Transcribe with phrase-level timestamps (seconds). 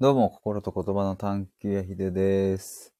[0.00, 2.94] どうも、心と言葉の探求やひでです。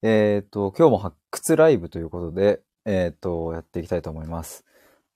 [0.00, 4.64] えっ、と、今日も発掘ライブということで、えっ、と、やっていきたいと思います。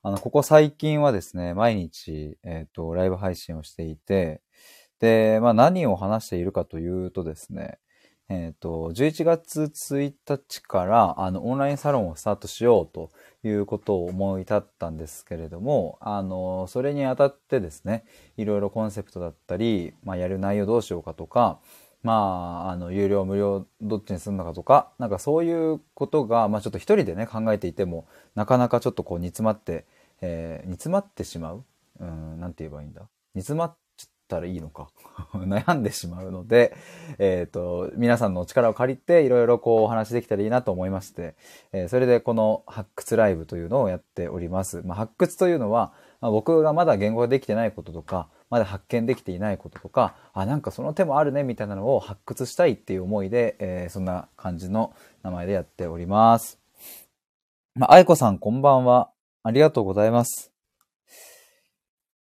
[0.02, 4.43] あの、ここ最近はですね、毎日、えっ、と、ライブ配信をしていて、
[5.00, 7.79] で、まあ何を話しているかというとですね、
[8.35, 13.11] えっ、と、11月1日から、あの、オンラインサロンをスタートしようと
[13.45, 18.05] いうことを思い立ったんですけれども、あの、それにあたってですね、
[18.39, 21.61] いろいろコンセプトだったり、まあ、やる内容どうしようかとか、
[22.03, 29.85] まあ、あの、有料、無料、どっちにするのかとか、なんかそういうことが、まあちょっと一人でね、考えていても、なかなかちょっとこう煮詰まって、
[30.21, 31.64] えー煮詰まってしまう？
[32.01, 33.03] うん、なんて言えばいいんだ？
[33.34, 33.77] 煮詰まっ
[34.28, 34.89] たらいいのか
[35.34, 36.75] 悩んでしまうので、
[37.19, 41.34] えっ、と、皆さんのお力を借りて、いろいろこうお話できたらいいなと思いまして、
[41.72, 44.83] えーそれでこの発掘ライブというのをやっております。
[44.84, 56.59] まあ、発掘というのは、まあ、僕がまだ言語ができてないこととか、まだ発見できていないこととか、あ、なんかその手もあるねみたいなのを発掘したいっていう思いで、えーそんな感じの名前でやっております。
[57.75, 59.11] まあ、愛子さんこんばんは。
[59.43, 60.53] ありがとうございます。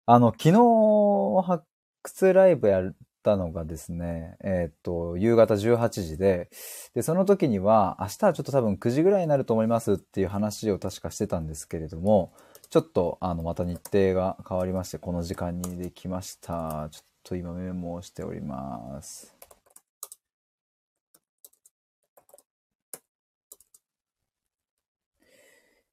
[0.05, 1.65] あの、昨日発
[2.03, 6.49] 掘ライブやったのがですね、えーっと、夕方18時で、
[6.93, 12.33] で、その時には、明日はちょっと多分9時ぐらいになると思いますっていう話を確かしてたんですけれども、
[12.69, 16.89] ちょっと、あの、また日程が変わりまして、この時間にできました。
[16.91, 19.38] ちょっと今メモをしております。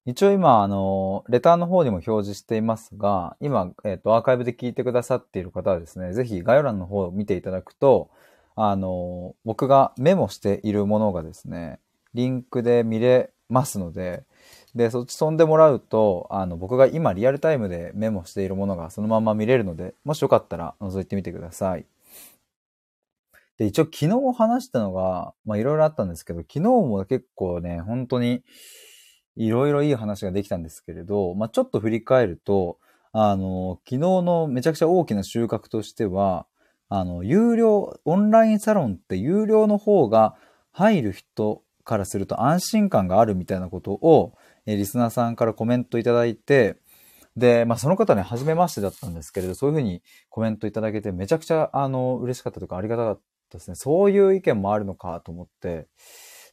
[0.07, 8.09] 一応今、あの、レターの方にも表示していますが、今、えっ、と、アーカイブで聞いてくださっている方はですね、ぜひ概要欄の方を見ていただくと、
[8.55, 11.79] あの、僕がメモしているものがですね、
[12.13, 14.23] リンクで見れますので、
[14.75, 21.85] で、そっち飛んでもらうと、あの、僕が今リアルタイムでメモしているものがそのまま見れるので、もしよかったら覗いてみてください。
[23.57, 28.41] で、一応昨日話したのが、まあいろいろあったんですけど、昨日も結構ね、本当に
[29.37, 32.79] いろいろいい話ができたんですけれど、まあちょっと振り返ると、
[33.11, 36.47] あの、昨日のめちゃくちゃ大きな収穫としては、
[36.89, 40.35] あの、有料、オンラインサロンって有料の方が
[40.71, 44.33] 入る人からすると安心感があるみたいなことを、
[44.65, 46.77] えリスナーさんからコメントいただいて、
[47.35, 53.75] で、まあその方ね、初めましてだったんですけれど、そういうふうにコメントいただけてめちゃくちゃ、あの、嬉しかったとかありがたかったですね。
[53.75, 55.87] そういう意見もあるのかと思って、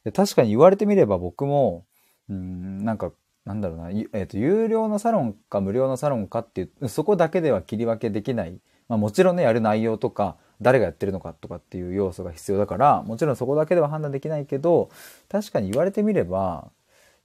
[0.03, 1.85] で確かに言われてみれば僕も、
[2.29, 3.11] うん、なんか、
[3.45, 8.59] なんだろうな、えっ、と、有料のサロンか無料のサロンかっていう、そこだけでは切り分けできない。
[8.87, 14.89] まあもちろんね、やる内容とか、誰がやってるのかとかっていう要素が必要だから、もちろんそこだけでは判断できないけど、
[15.29, 16.71] 確かに言われてみれば、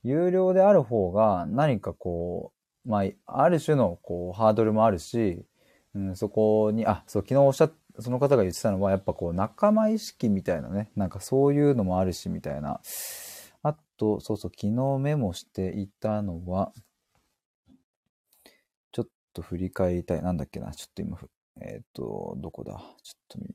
[0.02, 2.52] 有料である方が何かこ
[2.86, 5.44] う、まあ、ある種のこう、ハードルもあるし、
[5.94, 12.80] うん、そこに、あ、そう、昨日おっしゃったその方が言ってたのは、やっぱこう、仲間意識みたいなね、なんかそういうのもあるし、みたいな。
[14.00, 16.72] と、そうそう、昨日メモしていたのは、
[18.92, 20.22] ちょっと振り返りたい。
[20.22, 21.18] なんだっけな、ちょっと今、
[21.60, 22.72] えっ、と、どこだ？
[23.02, 23.46] ちょっと見、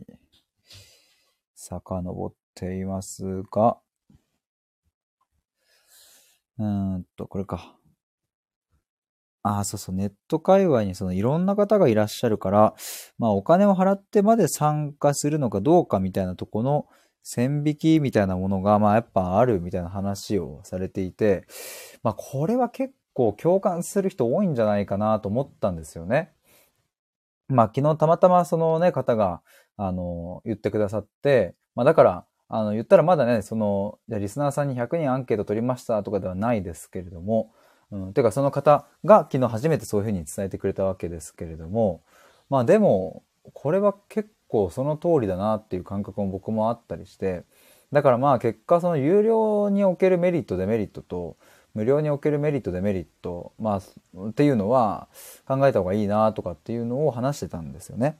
[1.56, 3.78] 遡っていますが、
[6.60, 7.76] うーんと、これか。
[9.42, 12.76] ああ、そうそう、ネット界隈にそのいろんな方がいらっしゃるから、
[13.18, 16.88] まあお金を払ってまで参加するのかどうかみたいなとこの
[17.26, 21.48] 線引きみたいなものが、まあやっぱあるみたいな話をされていて、
[22.04, 26.32] まあこれは結構共感する人多いんじゃないかなと思ったんですよね。
[27.48, 29.42] まあ昨日たまたまそのね、方が、
[29.76, 37.52] あの、言ってくださって、まあだから、あの、言ったらまだね、その、じゃリスナーさんに100人アンケート取りましたとかではないですけれども、
[37.90, 42.04] うん、てかその方が昨日初めてそういうふうに伝えてくれたわけですけれども、
[42.52, 47.44] まあでも、これは結構その通りだなっていう感覚も僕もあったりして、
[47.92, 51.38] だからまあ結果その有料におけるメリットデメリットと、
[51.74, 53.82] 無料におけるメリットデメリット、ま
[54.16, 55.10] あ、っていうのは
[55.46, 58.18] 考えた方がいいなとかっていうのを話してたんですよね。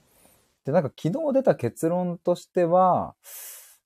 [0.66, 3.14] で、なんか昨日出た結論としては、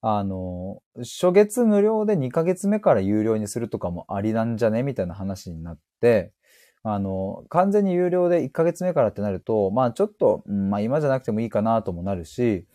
[0.02, 6.32] あの、初月無料で2ヶ月目から有料にするとかもありなんじゃねみたいな話になって、
[6.82, 12.66] あの、完全に有料で1ヶ月目からってなると、まあちょっと、うんまあ今じゃなくてもいいかなともなるし、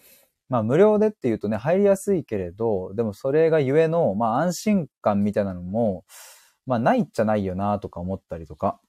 [0.50, 6.06] まあ無料でっていうとね、入りやすいけれど、でもそれがゆえの、まあ安心感みたいなのも、
[6.68, 8.80] まあないっちゃないよなとか思ったりとか、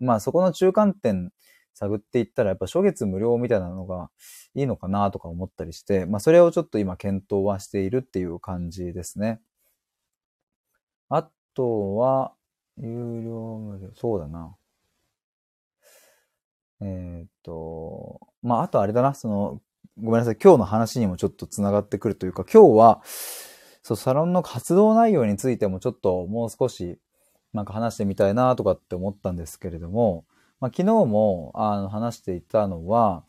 [0.00, 1.30] まあそこの中間点
[1.74, 4.10] 探っていったらやっぱ初月無料みたいなのが
[4.54, 9.40] いいのかなとか思ったりして、まあそれをちょっと今検討はしているっていう感じですね。
[11.08, 12.32] あとは、
[12.80, 14.56] 有料無料、そうだな。
[16.82, 19.60] えーっと、まああとあれだな、その、
[19.98, 23.02] ごめんなさい、今日の話にもちょっと繋がってくるというか、今日は、
[23.82, 26.98] そう、サロンの活動内容についてもちょっともう少し、
[27.52, 30.24] なんか話してみたいなとかって思ったんですけれども、
[30.60, 33.24] まあ、昨日も、あの、話していたのは、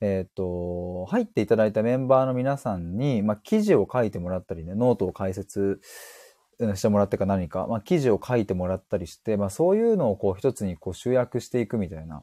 [0.00, 5.80] えっ、ー、と、入っていただいたメンバーの皆さんに、まあ、記事を書いてもらったりね、ノートを解説
[6.74, 12.22] してもらってか何か、まあ、記事を書いてもらったりして、まあ、そういうのをこう一つにこう集約していくみたいな。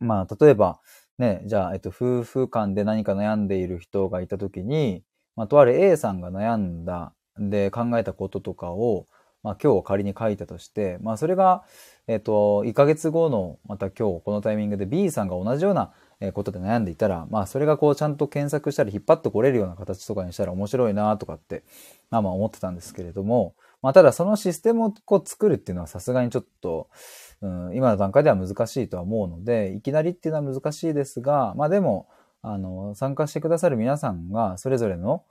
[0.00, 0.80] まあ、例えば、
[1.18, 5.02] ね、じゃあ、えっと、夫婦間で何か悩んでいる人がいたときに、
[5.34, 9.06] まあ、とある A さんが悩んだ、で、考えたこととかを、
[9.42, 11.64] まあ、今日仮に書いたとして、まあ、それが、
[12.06, 15.92] えっと、1ヶ月後の、また今日このタイミングで B さんが同じような
[16.32, 21.62] ことで悩んでいたら、まあ、それがこう、ちゃんと検索したり引っ張ってこれるような形とかにしたら面白いなとかって、
[22.10, 26.88] まあまあ思ってたんですけれども、まあ、ただそのシステムをこう作るっていうのはさすがにちょっと、
[27.40, 32.08] うん、今の段階では難しいとは思うので、いきなりっていうのは難しいですが、まあでも、
[32.42, 35.22] あの、参加してくださる皆さんが、それぞれの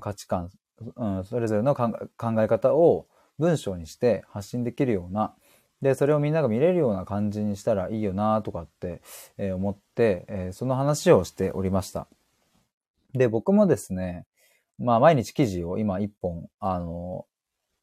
[0.00, 0.50] 価値観、
[0.96, 1.92] うん、それぞれの考
[2.38, 3.06] え方を
[3.38, 5.34] 文章にして発信できるような、
[5.82, 9.00] で、それをみんなが見れるような感じにしたらいいよなとかって、
[9.38, 12.06] えー、思って、えー、その話をしておりました。
[13.14, 14.26] で、僕もですね、
[14.78, 17.26] まあ毎日記事を今1本、あの、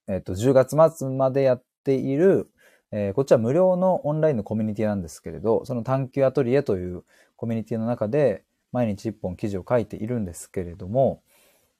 [0.08, 2.50] えっ、ー、と、10月末までやっている、
[2.92, 7.04] え、こっちは無料のオンラインのコミュニティなんですけれど、その探求アトリエという
[7.36, 11.22] コミュニティの中で毎日1本記事を書いているんですけれども、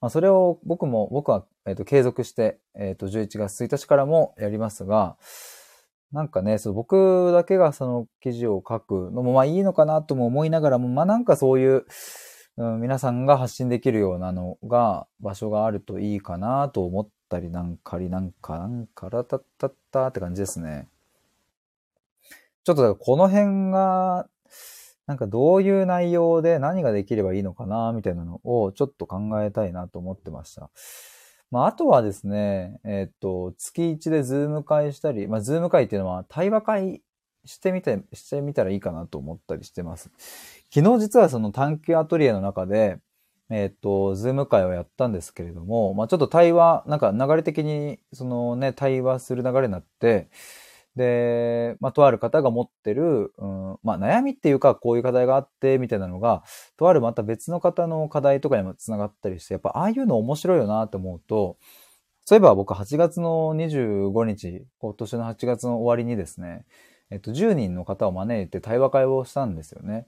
[0.00, 5.16] まあ、それを僕も、僕は、え、ー、と、継続して、えっ、と、11月1日からもやりますが、
[6.12, 11.84] なんかね、そう僕だけがその記事を書くのもまあいいのかなとも思いながらも、まあなんかそういう、
[12.56, 20.88] うん、皆さんが発信できるようなのが、場所があるといいかなと思ったりなんかりなんか、なんからたったったって感じですね。
[22.64, 24.28] ちょっとだからこの辺が、
[25.06, 30.70] なんかどういう内容で何ができればいいのかな、みたいなのをちょっと考えたいなと思ってました。
[31.50, 37.02] まあ、あとはですね、えっ、と、月1でズーム会したり、まあ、ズーム会っていうのは対話会
[37.44, 40.10] してみて、してみたらいいかなと思ったりしてます。
[40.72, 42.98] 昨日実はその探求アトリエの中で、
[43.50, 50.28] えっ、と、ズーム会をやったんですけれども、まあ、ちょっと対話、なんか流れ的に、そのね、対話する流れになって、
[50.98, 56.42] で、まあ、とある方が持ってる、うん、まあ、悩みっていうか、こういう課題があって、みたいなのが、
[56.76, 61.56] とあるまた別の方の課題とかにも繋がったりして、やっぱああいうの面白いよなって思うと、
[62.24, 66.66] そういえば僕8月の25日、今年の8月の終わりにですね、
[67.10, 70.06] えっと、10人の方を招いて対話会をしたんですよね。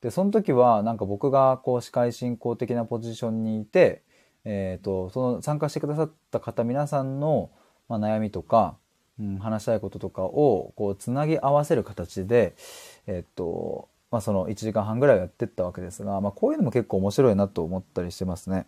[0.00, 4.04] で、その時は、なんか僕がこう司会進行的なポジションにいて、
[4.44, 7.50] えっ、と、その参加してくださった方皆さんの、
[7.88, 8.78] まあ、悩みとか、
[9.18, 12.54] うん、話したいこととかをこうつなぎ合わせる形で、
[13.06, 18.66] えっと、まあ、その1時間半ぐらいやってったわけですが、まあ、こういうのも結構面白いなと思ったりしてますね。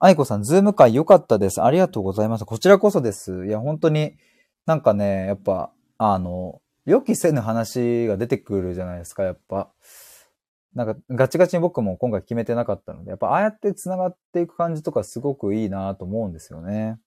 [0.00, 1.60] 愛子さん、ズーム会良かったです。
[1.60, 2.44] ありがとうございます。
[2.44, 3.46] こちらこそです。
[3.46, 4.14] いや、本当に
[4.64, 9.70] なんかね、やっぱ、あの、予期せぬ話が出てくるじゃないですか、やっぱ。
[10.74, 16.98] なんかガチガチに僕も今回決めてなかったので、やっぱああやって繋がっていく感じとかすごくいいなと思うんですよね。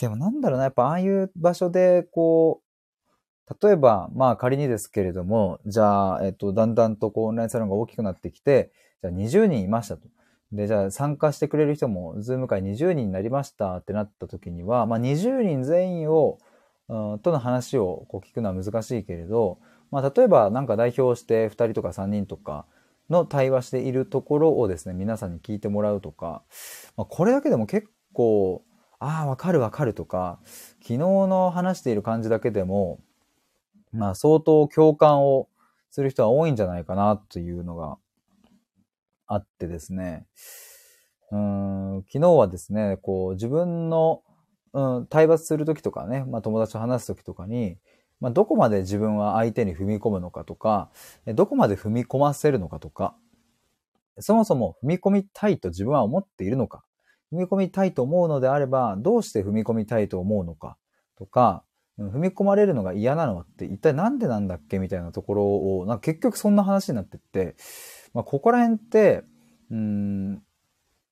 [0.00, 8.70] でもなんだろうな、やっぱああいう場所で、こう、例えば、まあ仮にですけれども、じゃあ、えっと、だんだんとこうオンラインサロンが大きくなってきて、
[9.02, 10.06] じゃあ20人いましたと。
[10.52, 16.38] で、じゃあ参加してくれる人も、ズーム会20人になりましたってなった時には、まあ20人全員を、
[16.88, 19.58] うん、との話をこう聞くのは難しいけれど、
[19.90, 22.66] まあ例えばなんか代表して2人とか3人とか
[23.10, 26.42] の対話しているところをですね、皆さんに聞いてもらうとか、
[26.96, 28.62] まあこれだけでも結構、
[29.00, 30.40] ああ、わかるわかるとか、
[30.80, 32.98] 昨日の話している感じだけでも、
[33.92, 35.48] まあ相当共感を
[35.90, 37.98] する人は多いんじゃないかなというのが
[39.26, 40.26] あってですね。
[41.30, 44.22] うん、昨日はですね、こう自分の、
[44.72, 47.78] うん、対話するときとかね、まあ友達と話すときとかに、
[48.20, 50.90] まあどこまで自分は相手に踏み込むのかとか、
[51.26, 53.14] どこまで踏み込ませるのかとか、
[54.18, 56.84] そもそも踏み込みたいと自分は思っているのか、
[57.32, 60.76] 踏み込みたいと思うのであれば、どうして踏み込みたいと思うのか
[61.16, 61.62] とか、
[61.98, 65.44] 踏み込まれるのが嫌なのって一体なんでなんだっけみたいなところ
[65.78, 67.56] を、なんか結局そんな話になってって、
[68.14, 69.24] まあ、ここら辺って、
[69.70, 70.42] うん、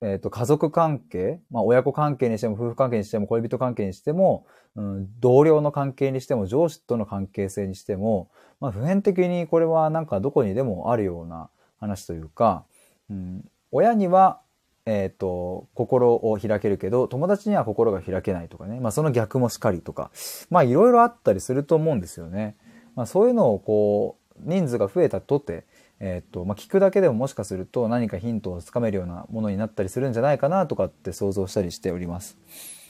[0.00, 4.46] えっ、ー、と、家族関係、まあ、親子関係にしても、夫婦関係にしても、恋人関係にしても、
[4.76, 8.30] うん、同僚の関係にしても、上司との関係性にしても、
[8.60, 12.64] まあ、普遍的にこれはなんかどこにでもあるような話というか、
[13.10, 14.40] うん、親には
[14.86, 18.80] えっ、ー、と、心を開けるけど、友達には心が開けないとかね。
[18.80, 20.12] まあその逆もしかりとか。
[20.48, 22.56] まあいろいろあったりすると思うんですよね。
[22.94, 25.66] まあそういうのをこう、人数が増えたとて、
[25.98, 32.38] えっ、と、まあ、聞くだけでももしかすると何かヒントをつかめるようなものになったりするんじゃないかなとかって想像したりしております。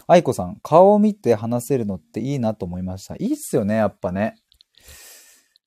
[0.09, 3.15] 愛子さん、顔を見て話せるのっていいなと思いました。
[3.15, 4.37] いいっすよね、やっぱね。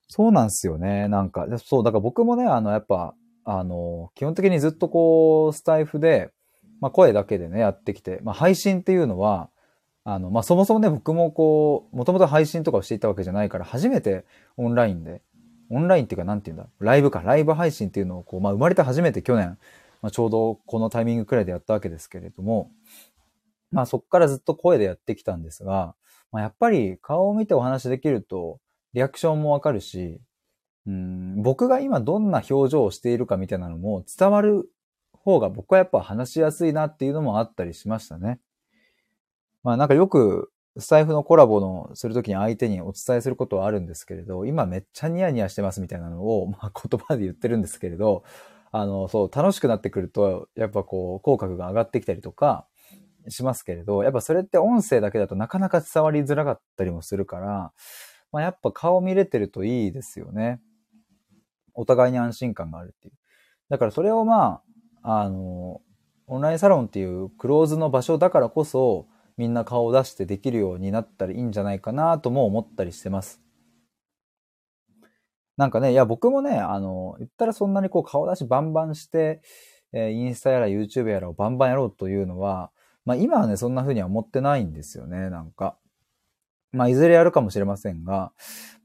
[0.07, 1.07] そうなんすよね。
[1.07, 3.13] なんか、そう、だから僕もね、あの、やっぱ、
[3.51, 6.29] あの、基本的にずっとこう、スタイフで、
[6.81, 9.49] まあ、声だけでね、やってきて、まあ、配信っていうのは、
[10.03, 14.23] あの、まあ、そもそもね、僕もこう、もともと配信とかをしていたわけじゃないから、初めて
[14.55, 15.23] オンラインで、
[15.71, 19.57] オンラインっていうか、なんて言うんだ、ライブか、ライブ配信っていうのをこう、まあ、生まれて初めて去年、
[20.03, 22.69] まあ、ちょうどこのタイミングくらいでやったわけですけれども、
[23.71, 25.95] まあ、そこからずっと声でやってきたんですが、
[26.31, 28.59] まあ、やっぱり顔を見てお話できると、
[28.93, 30.21] リアクションもわかるし、
[30.89, 34.69] うん僕が今どんな表情をしているかみたいなのも伝わる
[35.13, 38.39] 方が僕はやっぱ話しやすいなっていうのもあったりしましたね。
[39.63, 48.24] まあなんかよくスタイフのコラボのするときに相手にお伝えすることはあるんですけれど、今めっちゃニヤニヤしてますみたいなのを、 まあ、言葉で言ってるんですけれど、
[48.72, 52.67] あの、そう、楽しくなってくると、やっぱこう、口角が上がってきたりとか
[53.27, 57.74] しますけれど、やっぱそれって音声だけだとなかなか伝わりづらかったりもするから、
[58.31, 60.62] まあやっぱ顔見れてるといいですよね。
[61.79, 63.13] お互いに安心感があるっていう。
[63.69, 64.62] だからそれをま
[65.01, 65.81] あ、あの、
[66.27, 69.07] オンラインサロンっていうクローズの場所だからこそ、
[69.38, 73.41] みんな顔を出してできるようになったらいいんじゃないかなとも思ったりしてます。
[75.55, 79.41] なんかね、いや僕もね、あの、言ったらそんなにこう顔出しバンバンして、
[79.93, 82.71] えー、インスタやら YouTube やらをバンバンやろうというのは、
[83.05, 85.77] まあ今はね、そんな風には思ってないんですよね、なんか。
[86.71, 88.31] まあいずれやるかもしれませんが、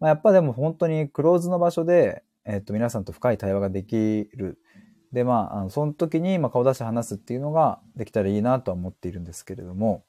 [0.00, 4.58] まあ、やっぱでも本当にクローズの場所で、えっと皆さんと深い対話ができる。
[5.12, 10.04] で、まあ、あのその時にま顔出して話すっていうのができたらいいなとは思っているんですけれども、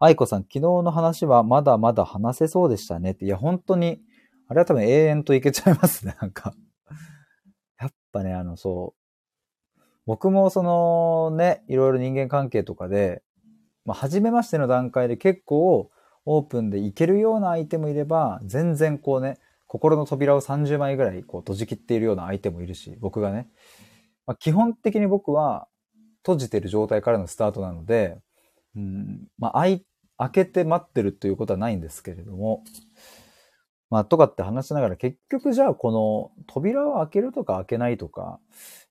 [0.00, 3.24] 愛子さん、昨日の話はまだまだ話せそうでしたねって。
[3.24, 4.00] いや、本当に、
[4.46, 6.54] あれは多分永遠といけちゃいますね、 なんか。
[7.80, 8.94] やっぱね、あの、そ
[9.76, 9.80] う。
[10.06, 13.22] 僕もそのね、いろいろ人間関係とかで、
[13.84, 15.90] まあ、初めましての段階で結構
[16.24, 23.48] オープンでいけるような相手もいれば、全然こうね、心の扉を30枚ぐらいこう閉じ切っているような相手もいるし、僕がね。
[24.26, 25.68] まあ、基本的に僕は
[26.22, 28.18] 閉じてる状態からのスタートなので、
[28.76, 29.84] うん、まあ、開
[30.32, 32.64] けて待ってるということはないんですけれども、
[33.90, 38.38] まあ、とかって話しながら結局じゃあこの扉を開けるとか開けないとか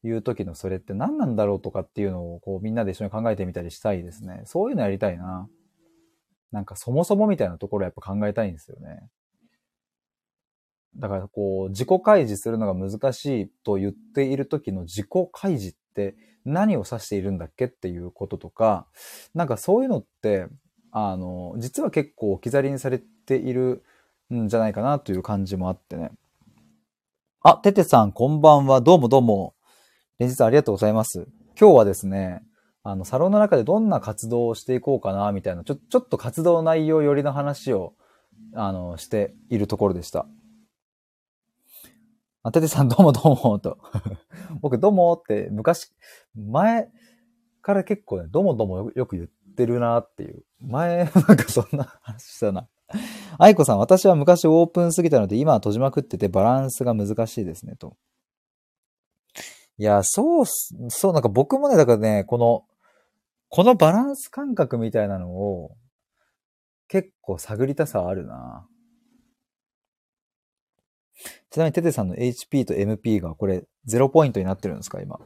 [0.04, 4.42] いう時のそれって何なんだろうとかっていうのをこうみんなで一緒に考えてみたりしたいですね。
[4.46, 5.48] そういうのやりたいな。
[6.52, 9.08] なんかそもそもみたいなところやっぱ考えたいんですよね。
[10.96, 16.16] だからこう自己開示するのが難しいと言っている時の自己開示って
[16.46, 18.88] 何を指しているんだっけっていうこととか、
[19.36, 20.48] なんかそういうのって、
[20.92, 23.84] あの、実は結構置き去りにされている
[24.34, 26.12] んじゃないかなという感じもあってね。
[27.42, 28.82] あ、ててさん、こんばんは。
[28.82, 29.54] どうもどうも。
[30.20, 31.28] 連日ありがとうございます。
[31.60, 32.42] 今日はですね、
[32.84, 37.94] あの、サロンの中でどんな活動をしていこうかな、みたいな、ちょ、ちょっと活動内容寄りの話を、
[38.54, 40.26] あの、しているところでした。
[42.48, 43.78] あててさん、どうもどうも、と。
[44.62, 45.94] 僕、どうもって昔、
[46.34, 46.90] 前
[47.62, 49.28] から結構ね、どうもどうもよく言っ
[49.58, 50.46] てるなっていう。
[50.62, 52.70] 前、なんかそんな話したな。
[53.38, 57.98] 愛子さん、私は昔オープンすぎたので、今は閉じまくっててバランスが難しいですね、と。
[59.78, 62.64] いや、そう、そう、なんか僕もね、だからね、この、
[63.50, 65.76] このバランス感覚みたいなのを、
[66.88, 68.66] 結構探りたさはあるな。
[71.50, 75.20] ちなみにテテさんの HP と MP がこれ0ポイントになってるんですか今？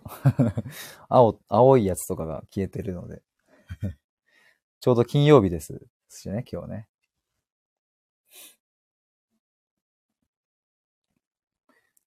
[1.09, 3.21] 青、青いやつとかが消えてるので。
[4.79, 6.87] ちょうど金曜日ですしね、今日ね。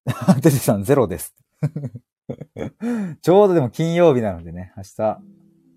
[0.41, 1.35] テテさんゼロです。
[3.21, 5.21] ちょうどでも金曜日なのでね、明日。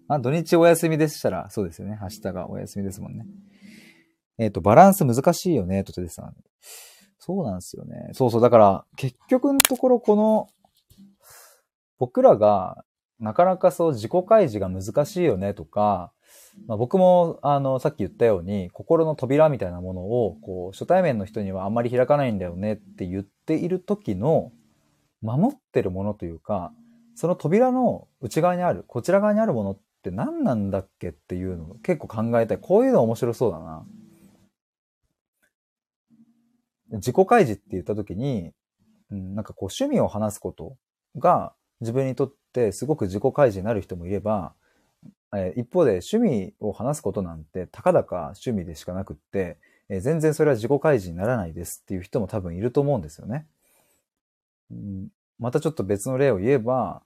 [0.09, 1.99] あ、土日お休みでしたら、そうですよね。
[2.01, 3.27] 明日がお休みですもんね。
[4.39, 6.35] えっ、ー、と、バランス難しいよね、とテテさん。
[7.19, 8.11] そうなんですよね。
[8.13, 8.41] そうそう。
[8.41, 10.49] だから、結局のところこの、
[11.99, 12.85] 僕らが、
[13.19, 16.13] なかなかそう自己開示が難しいよねとか、
[16.67, 24.53] まあ、僕も、あの、さっき言ったように、心の扉みたいなものを、こう、初対面の人にはあんまり開かないんだよねって言っている時の、
[25.21, 26.73] 守ってるものというか、
[27.15, 32.59] その扉の内側にある、こちら側にあるものって何なんだっけっていうのを結構考えたい。
[32.59, 33.85] こういうの面白そうだな。
[36.91, 38.53] 自己開示って言った時に、
[39.11, 40.77] うん、なんかこう趣味を話すこと
[41.19, 44.55] が自分にとってすごく自己開示になる人もいれば、
[45.35, 53.47] えー、一方で趣味を話すことなんてたかだか趣味でしかなくって、えー、全然それは自己開示にならないですっていう人も多分いると思うんですよね。
[54.71, 57.03] うんまたちょっと別の例を言えば、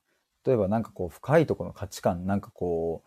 [0.47, 3.03] 例えばなんかこう深いとこの価値観、なんかこ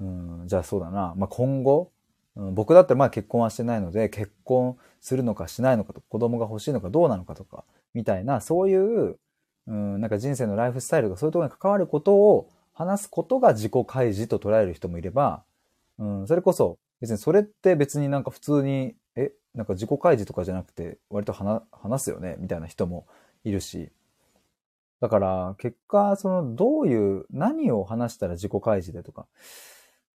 [0.00, 1.92] う、うん、じゃあそうだな、まあ、今後、
[2.36, 9.18] 僕だったらまあ結婚はしてないので、結婚するのかしないのかと、子供が欲しいのかどうなのかとか、みたいな、そういう、
[9.66, 15.44] うん、なんか人生のライフスタイルとかそういうところに関わることを話すことが自己開示と捉える人もいれば、
[15.98, 23.06] うん、それこそ別にそれって別になんか普通に、え、なんか自己開示とかじゃなくて割と話すよねみたいな人も
[23.44, 23.90] いるし、
[25.00, 29.26] だから、結果、その、どういう、何を話したら自己開示でとか、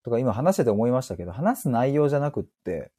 [0.06, 2.92] とか今話してて思いましたけど、話す内容じゃなくって、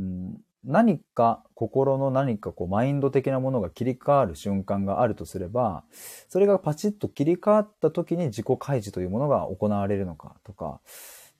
[0.00, 5.84] うん、何か、心の何かこう、マインド的なものが切り替わる瞬間があるとすれば、
[6.28, 10.80] それがパチッと切り替わった時に自己開示というものが行われるのかとか、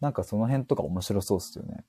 [0.01, 1.85] なんかその辺とか面白そうですよね。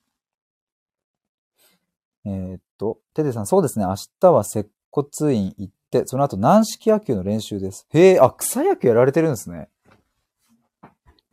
[2.25, 7.85] えーっと、テテさん、そうですね、明日は接骨院行って、その後軟式野球の練習です。
[7.91, 9.69] へえ、あ、草野球やられてるんですね。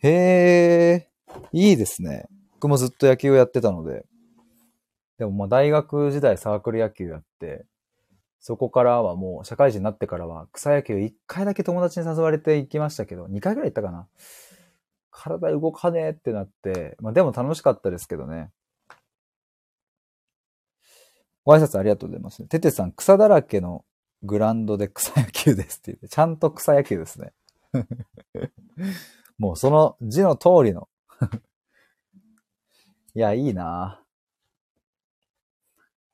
[0.03, 1.10] へえ、
[1.53, 2.27] いいですね。
[2.55, 4.05] 僕もずっと野球をやってたので。
[5.19, 7.67] でもまあ大学時代サークル野球やって、
[8.41, 14.09] そこからはもう社会人になってからは草野球1回だけ友達に誘われて行きましたけど、2回ぐらい行ったかな。
[15.11, 18.51] 体動かねえってなって、まあでも楽しかったですけどね。
[21.45, 22.43] ご挨拶ありがとうございます。
[22.47, 23.85] ててさん、草だらけの
[24.23, 27.33] グランドで 草野球ですって言って、ちゃんと草野球ですね。
[29.39, 30.89] もうその字の通りの。
[33.15, 34.03] いや、いいな。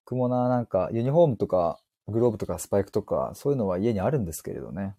[0.04, 4.96] 僕もな、なんか、ユニフォームとか、グローブとかスパイクとか、そういうのは家にあるんですけれどね。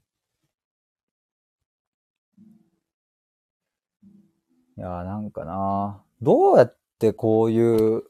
[4.78, 6.04] いや、なんかな。
[6.22, 7.60] どうやってこうい
[7.98, 8.04] う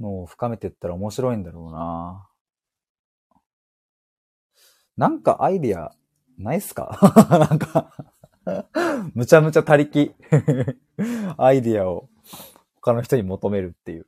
[0.00, 2.28] のを深めていったら面白いんだろうな。
[4.96, 5.92] なんかアイディア
[6.38, 6.98] ないっすか？
[7.48, 7.92] なんか
[9.14, 10.14] むちゃむちゃ他力
[11.36, 12.08] アイディアを
[12.76, 14.06] 他の人に求めるっていう。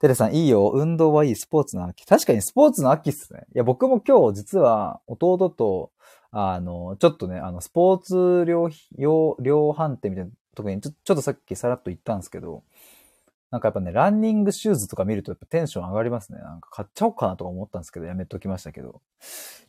[0.00, 0.70] テレさん、いいよ。
[0.74, 1.34] 運動はいい。
[1.34, 2.04] スポーツの秋。
[2.04, 3.46] 確かにスポーツの秋っすね。
[3.54, 5.92] いや、僕も今日実は弟と、
[6.30, 12.64] あの、ちょっとね、あの、スポーツ量、量、量販店みたいなとこにちょ、ちょっとさっきさらっと言ったんですけど、
[13.54, 16.40] なんかやっぱね、ランニングシューズとか見るとやっぱテンション上がりますね。
[16.40, 19.00] なんか買っちゃおうかなとか思ったんですけど、やめときましたけど。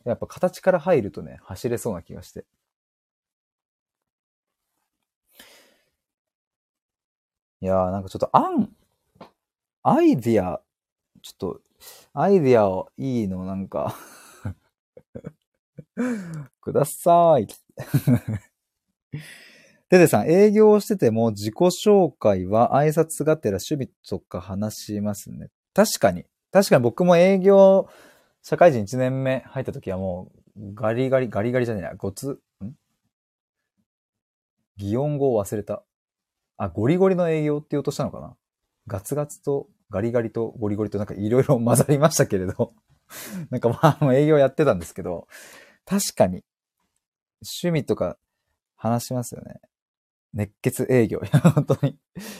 [0.04, 2.44] やっぱ形から入るとね、走れそうな気がして。
[7.60, 8.70] いやーなんかちょっと案、
[9.82, 10.60] アイディア、
[11.22, 11.60] ちょっと、
[12.14, 13.94] アイディアをいいのなんか
[16.60, 17.46] ください。
[19.88, 25.48] テテさん、営業してても自己紹介は挨拶がてら趣味とか話しますね。
[25.74, 26.24] 確かに。
[26.50, 27.88] 確かに僕も営業、
[28.42, 32.72] 社会人1年目入った時はもう、ガリガリ、ガリガリじゃねえな、ごつ、ん？
[34.76, 35.84] 擬音語を忘れた。
[36.56, 38.36] あ、ゴリゴリの営業って言おうとしたのかな
[38.88, 42.74] ガツガツとガリガリとゴリゴリとなんかいろいろ混ざりましたけれど。
[43.50, 43.68] なんか
[44.00, 45.28] まあ、営業やってたんですけど、
[45.84, 46.42] 確かに、
[47.62, 48.18] 趣味とか
[48.76, 49.60] 話しますよね。
[50.36, 51.18] 熱血営業。
[51.20, 51.92] いや、本当に。
[51.92, 51.96] い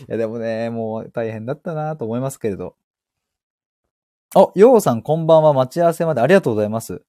[0.06, 2.76] や、でもね、もう大変だったなと思いますけれど。
[4.34, 5.54] あ、ようさんこんばんは。
[5.54, 7.02] 待ち合わせまでありがとうございます。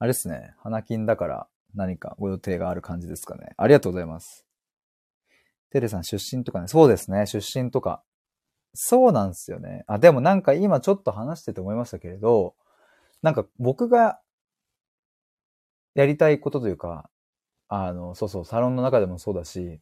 [0.00, 0.54] あれですね。
[0.58, 3.54] 花金だから何かご予定がある感じですかね。
[3.56, 4.44] ありがとうございます。
[5.70, 6.66] テレさん出身とかね。
[6.66, 7.26] そうですね。
[7.26, 8.02] 出身とか。
[8.74, 9.84] そうなんですよね。
[9.86, 12.56] あ、でもなんか今ちょっと話してて思いましたけれど、
[13.22, 14.18] なんか僕が
[15.94, 17.08] やりたいことというか、
[17.70, 19.80] あの、そうそう、サロンの中でもそうだし、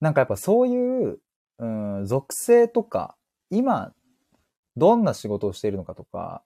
[0.00, 1.20] なんかやっぱそういう、
[1.58, 3.16] うん、属性とか、
[3.50, 3.92] 今、
[4.78, 6.42] どんな仕事をしているのかとか、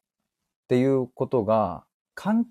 [0.64, 2.44] っていうことが、かん、い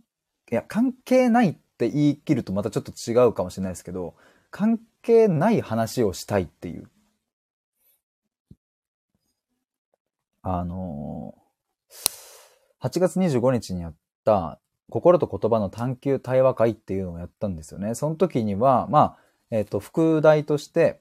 [0.49, 4.15] や、関係ないって言い切るとまたちょっと違うかもしれないですけど、
[4.49, 6.89] 関係ない話をしたいっていう。
[10.41, 17.95] あのー、8月25日にやった、心と言葉の探求対話会っていうのをやったんですよね。
[17.95, 19.17] その時には、まあ、
[19.51, 20.99] えっ、と、副題として、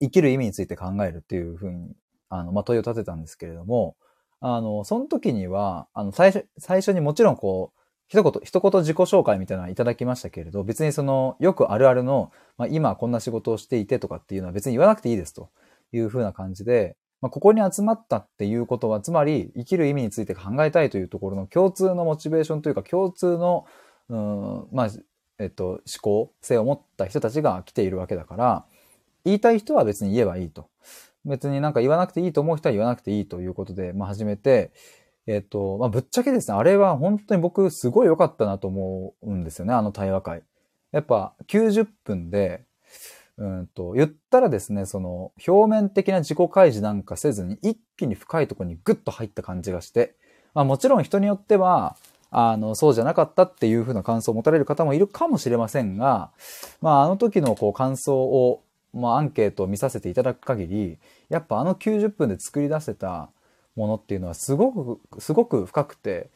[0.00, 1.94] 生きる意味について考えるっていうふうに、
[2.28, 3.96] あの、まあ、問いを立てたんですけれども、
[4.40, 15.50] あの、その時には、あの、最初、最初にもちろんこう、一言、一言自己紹介みたいなのはいただきましたけれど、別にその、よくあるあるの、まあ、今こんな仕事をしていてとかっていうのは別に言わなくていいですと
[15.92, 16.96] いうふうな感じで、
[17.26, 23.66] まあ、ここに集まったっていうことは、つまり生きる意味について考えたいというところの共通のモチベーションというか、共通の、
[24.08, 24.88] うん、まあ、
[25.40, 28.64] えっと、思考性を持った人たちが来ているわけだから、
[29.24, 30.68] 言いたい人は別に言えばいいと。
[31.24, 34.70] 別になんか言わなくていいと思う人は言わなくていいということで、まあ、始めて、
[35.26, 40.42] えっ、と、まあ、ぶっちゃけですね、あれは本当に僕すごい良かったなと思うんですよね、あの対話会。
[40.92, 42.64] やっぱ90分で、
[43.38, 50.14] うんと、言ったらですね、その、表面的な自己開示なんかせずに、一気に深いところにグッと入った感じがして、
[50.54, 51.96] まあもちろん人によっては、
[52.30, 56.30] あの、そうじゃなかったっていう風な感想を持たれる方もいるかもしれませんが、
[56.80, 58.62] まああの時のこう感想を、
[58.94, 63.30] まあアンケートを見させていただく限り、やっぱあの90分で作り出せた
[63.76, 66.30] ものっていうのはすごく、すごく深くて、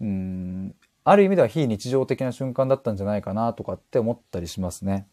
[0.00, 5.06] うん、ある意味では非日常的な瞬間だったんじゃないかなとかって思ったりしますね。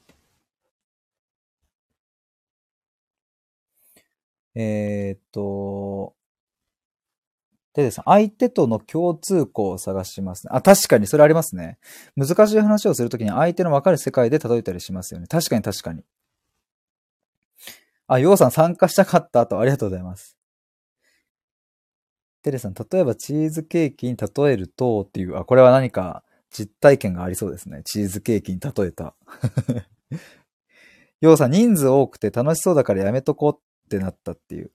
[4.55, 6.15] えー、っと、
[7.73, 10.51] でですね、相手との共通項を探しますね。
[10.53, 11.77] あ、確かにそれありますね。
[12.17, 15.27] 難しい話をするときに相手のわかる世界で例えたりしますよね。
[15.27, 16.03] 確かに確かに。
[18.07, 20.37] あ、ようさん参加したかったとありがとうございます。
[22.43, 27.83] テレさん、例えばチーズケーキに例えるとっていう、あ、これは何か実体験がありそうですね。
[27.85, 29.15] チーズケーキに例えた。
[31.21, 33.59] ようさん、人数多くて楽しそうだからやめとこうっ
[33.97, 34.71] ってなったっていう。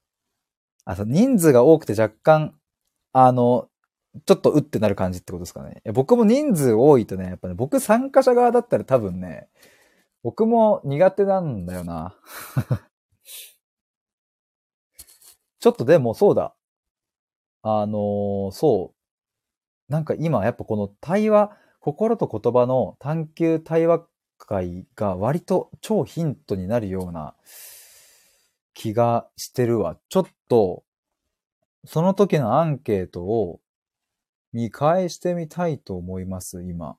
[0.84, 2.54] あ、そう、人数が多くて若干、
[3.12, 3.68] あの、
[4.26, 5.80] ちょっとうってなる感じってことですかね。
[5.92, 9.48] 僕も人数多いとね、やっぱね、僕参加者側だったら多分ね、
[10.22, 12.14] 僕も苦手なんだよな。
[15.60, 16.54] ちょっとでもそうだ。
[17.62, 18.94] あのー、そ
[19.88, 19.92] う。
[19.92, 24.06] なんか今やっぱこの対話、心と言葉の探求対話
[24.38, 27.34] 会が割と超ヒントになるような
[28.76, 29.96] 気がしてるわ。
[30.10, 30.84] ちょっと、
[31.86, 33.60] その時のアンケートを
[34.52, 36.98] 見返してみたいと思います、今。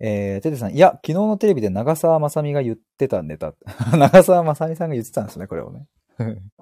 [0.00, 3.54] えー、テテさん、いや、昨日のテレビで長澤まさみが言ってたネタ。
[3.96, 5.86] 長澤まさみさんが言ってたんですね、これをね。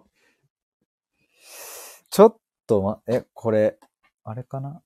[2.10, 2.36] ちょっ
[2.68, 3.78] とま、え、これ、
[4.22, 4.80] あれかな、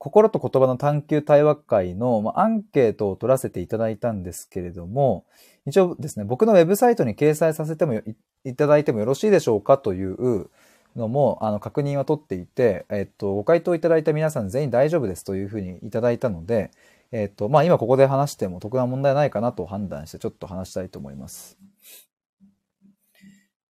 [0.00, 5.26] 心と言葉の探求対話会の、ま、アンケートを取らせていただいたんですけれども、
[5.66, 8.00] 一応ですね、僕のウェブサイトに掲載させても
[8.44, 10.48] いただいてもよろしいでしょうかという
[10.96, 16.70] のも、あの、確認は取っていて、えっと、ご回答いただいた皆さん全員大丈夫ですというふうにいただいたので、
[17.12, 21.58] えっと、まあ、今ここで話しても特段問題ないかなと判断してちょっと話したいと思います。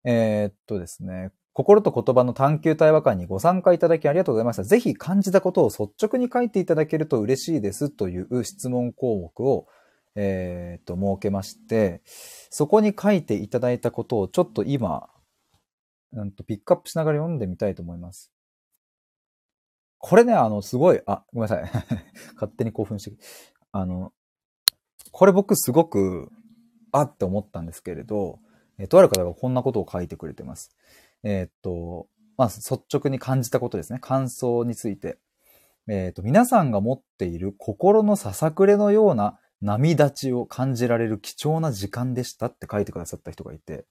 [0.05, 4.63] えー、っとですね、心と言葉の探求対話会にご参加いただきありがとうございました。
[4.63, 9.67] ぜひ感じたことを率直に書いていただけると嬉しいですという質問項目を、
[10.15, 12.01] えー、と、設けまして、
[12.49, 15.11] そこに書いていただいたことをちょっと今、
[16.15, 18.33] うんと、ピックアップしながら読んでみたいと思います。
[19.99, 21.65] これね、あの、すごい、あ、ごめんなさい。
[22.35, 23.17] 勝手に興奮して、
[23.71, 24.15] あの、
[25.13, 26.33] これ僕すごく、
[26.93, 28.41] あって思ったんですけれど、
[28.79, 30.75] えとある方がこんなことを書いてくれてます。
[31.23, 32.07] えー、っと、
[32.37, 33.99] まあ、率直に感じたことですね。
[34.01, 35.19] 感想について。
[35.89, 43.85] えー、っと、皆さんが持っている心のささくれのような波立ちを感じられる貴重な時間でしたって書いてくださった人がいて、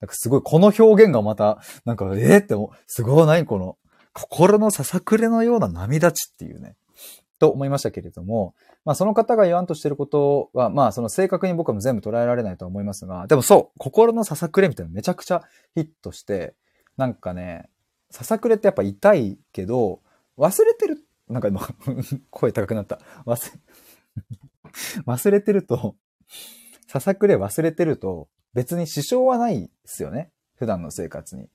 [0.00, 2.54] なんかすごい、この表現がまた、なんか、えー、って、
[2.86, 3.76] すごい何この、
[4.12, 6.76] 心のささくれのような波立ちっていうね、
[7.44, 8.54] と思いましたけれども、
[8.86, 15.42] まあその方が言わんとしてることは、まあその正確に僕は全部捉えられないとは思いますが、でもそう、心のささくれみたいなめちゃくちゃ
[15.74, 16.54] ヒットして、
[16.96, 17.68] なんかね、
[18.10, 20.00] ささくれってやっぱ痛いけど、
[20.38, 21.60] 忘れてる、なんか今
[22.30, 22.98] 声高くなった。
[23.26, 23.60] 忘れ、
[25.06, 25.96] 忘れてると、
[26.88, 30.30] ささくれ忘れてると、別に支障はないですよね。
[30.54, 31.50] 普段の生活に。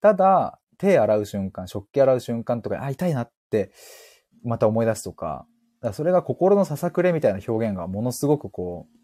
[0.00, 3.72] ただ、手洗う瞬間、食器洗う瞬間とか、あ、痛いなって、
[4.44, 5.46] また思い出すとか、
[5.80, 8.96] かそれが心のささくれみたいな表現がものすごくこう、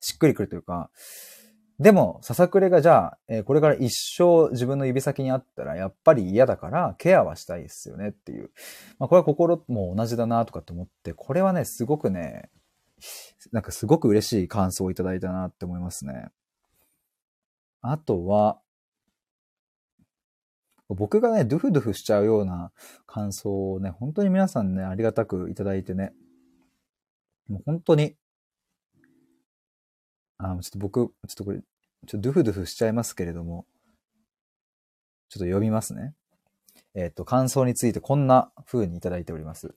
[0.00, 0.90] しっくりくるというか、
[1.80, 8.52] でも、ささくれがじゃあ、えー、これから一生自分の指先にあったらやっぱり嫌だからケアはしたいですよねっていう。
[9.00, 12.48] まあこれは心も同じだなとかって思って、これはね、すごくね、
[13.50, 16.28] なんかすごく嬉しい感想をいただいたなって思いますね。
[17.80, 18.60] あとは、
[20.88, 22.72] 僕がね、ドゥフドゥフしちゃうような
[23.06, 26.12] 感想をね、本当に皆さんね、ありがたくいただいてね、
[27.48, 28.16] もう本当に、
[30.38, 33.66] あちょっと僕、ちょっとこれ、ちょっとドゥフドゥフしちゃいますけれども、
[35.30, 36.14] ちょっと読みますね。
[36.94, 39.74] えっ、ー、と、感想についてこんな風にいただいております。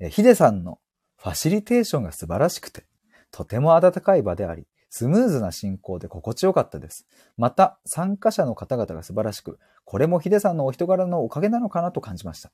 [0.00, 0.80] えー、ヒデさんの
[1.16, 2.84] ファシリテーションが素晴らしくて、
[3.30, 7.06] とても温かい場であり、スムーズな進行で心地よかったです。
[7.36, 9.58] また、参加者の方々が素晴らしく、
[9.90, 12.52] これもヒデさんのお人柄のおかげなのかなと感じました。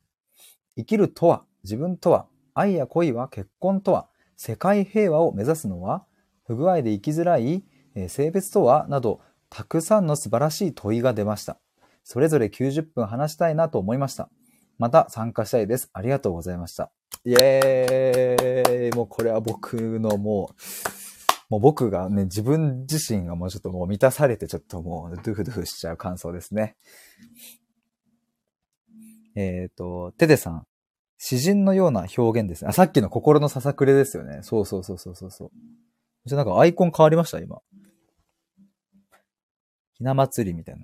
[0.76, 6.06] 生きるとは、自分とは、愛や恋は、結婚とは、世界平和を目指すのは、
[6.46, 7.64] 不具合で生きづらい、
[7.96, 9.20] え性別とは、など、
[9.50, 11.58] たくさんの素晴らしい問いが出ました。
[12.04, 14.30] それぞれ90分話したいなと思いました。
[14.78, 15.90] また参加したいです。
[15.92, 16.92] ありがとうございました。
[17.24, 20.54] イエーイもうこれは僕のもう、
[21.54, 26.74] もう僕がね、自分自身がもうちょっともう満たされてちょっともうドゥフドゥフしちゃう感想ですね。
[29.36, 30.66] えっ、ー、と、テテさん。
[31.16, 32.70] 詩人のような表現ですね。
[32.70, 34.40] あ、さっきの心のささくれですよね。
[34.42, 35.50] そうそうそうそうそうそう。
[36.24, 37.38] じゃなんかアイコン変わりました？
[37.38, 37.60] 今。
[39.92, 40.82] ひな祭りみたいな。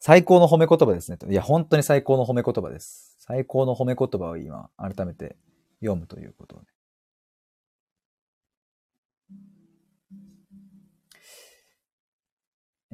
[0.00, 1.16] 最高の褒め言葉ですね。
[1.30, 3.16] いや、本当に最高の褒め言葉です。
[3.20, 5.38] 最高の褒め言葉を今、改めて
[5.80, 6.66] 読むということをね。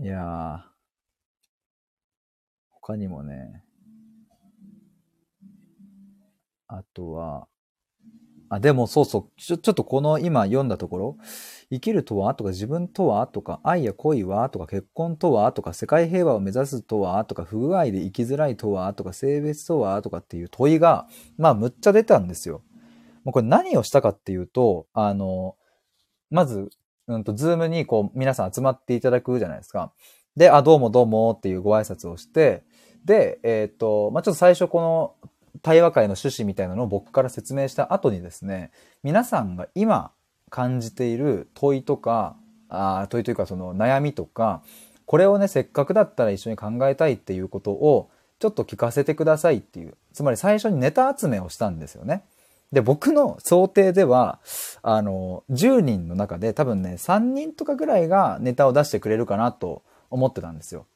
[0.02, 0.58] いやー、
[2.72, 3.62] 他にもね、
[6.66, 7.46] あとは、
[8.48, 11.16] あ、でもそうそう、ちょ、ちょっとこの今読んだところ、
[11.70, 12.34] 生きるとは？
[12.34, 13.24] とか自分とは？
[13.28, 14.50] とか愛や恋は？
[14.50, 15.52] とか結婚とは？
[15.52, 17.24] とか世界平和を目指すとは？
[17.24, 18.92] とか不具合で生きづらいとは？
[18.94, 20.02] とか性別とは？
[20.02, 21.06] とかっていう問いが、
[21.38, 22.62] まあむっちゃ出たんですよ。
[23.22, 25.54] もうこれ何をしたかっていうと、あの、
[26.28, 26.70] まず、
[27.08, 29.92] うんと、ズームにこう皆さん集まっていただくじゃないですか。
[30.36, 32.64] で、あ、どうもどうもっていうご挨拶をして、
[33.04, 38.70] で、えっ、ー、と、まあ、ちょっと最初この対話会の趣旨みたいなのを僕から説明した後にですね、
[39.02, 40.12] 皆さんが今
[40.50, 42.36] 感じている問いとか、
[42.68, 44.62] あ問いというかその悩みとか、
[45.04, 52.24] これをね、せっかくだったら一緒に考えたいっていうことをちょっと聞かせてくださいっていう、つまり最初にネタ集めをしたんですよね。
[52.72, 54.40] で、僕の想定では、
[54.82, 60.86] あの、10人の中で多分ね、3人とかぐらいがネタを出してくれるかなと思ってたんですよ。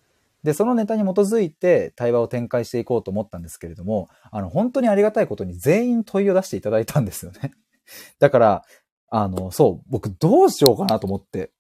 [0.43, 7.53] で、そのネタに基づいて対話を展開していこうと思ったんですけれども、あの、本当にありがたいことに全員問いを出していただいたんですよね。
[8.21, 8.65] だから、
[9.09, 11.51] あの、そう、僕どうしようかなと思って、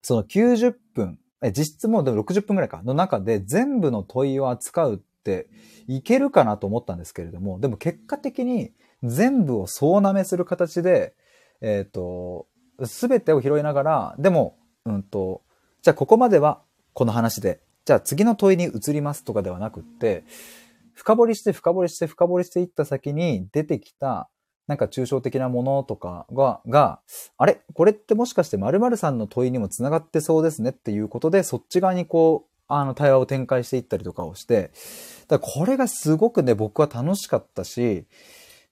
[0.00, 5.48] その90分、え、実質もうでも60分くらいか、の中で全部の問いを扱うって
[5.86, 8.72] いけるかなと思ったんですけれども、でも結果的に
[9.02, 11.14] 全部を総なめする形で、
[11.60, 12.46] えっ、ー、と、
[12.84, 15.42] すべてを拾いながら、でも、うんと、
[15.82, 16.62] じゃあここまでは
[16.92, 20.24] この話で、じゃあ次の問いに移りますとかではなくって、
[20.94, 24.28] 深掘りして深掘りして深掘りしていった先に出てきた、
[24.68, 27.00] なんか抽象的なものとかが、が、
[27.36, 27.60] あれ？
[27.74, 30.70] これってもしかして〇〇さんの問いにもつながってそうですね？
[30.70, 34.70] っていうことで、そっち側にこう、あの、対話を展開していったりとかをして、
[35.28, 38.06] だからこれがすごくね、僕は楽しかったし、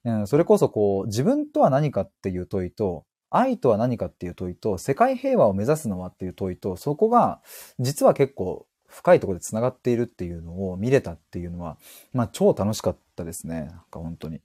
[0.03, 7.41] うん、それこそこう、自分とは何かっていう問いと、愛とは何かっていう問いと、世界平和を目指すのはっていう問いと、そこが、
[7.79, 11.77] 実は結構深いところで繋がっているっていうのを見れたっていうのは、
[12.13, 13.61] まあ超楽しかったですね。
[13.61, 14.41] なんか本当に。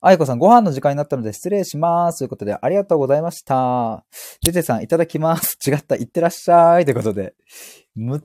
[0.00, 2.18] あいこさん、ご飯の時間になったので失礼します。
[2.18, 4.04] ということで、ありがとうございました。
[4.42, 5.58] ててさん、いただきます。
[5.68, 6.84] 違った、いってらっしゃい。
[6.84, 7.34] ということで、
[7.94, 8.22] むっ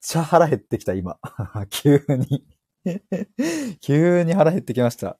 [0.00, 1.18] ちゃ腹減ってきた、今。
[1.70, 2.44] 急に
[3.80, 5.18] 急に腹減ってきました。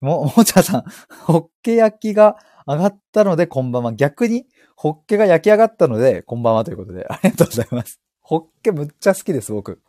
[0.00, 0.84] も、もちゃさん、
[1.24, 3.92] ホッケ焼きが上がったので、こんばんは。
[3.92, 8.00] 逆に、ホッケが焼き上がったので、こんばんはということで、ありがとうございます。
[8.20, 9.80] ホッケむっちゃ好きです、僕。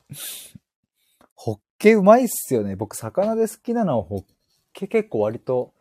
[1.35, 2.75] ホッケうまいっすよね。
[2.75, 4.23] 僕、魚で好きなのはホッ
[4.73, 5.73] ケ結構割と、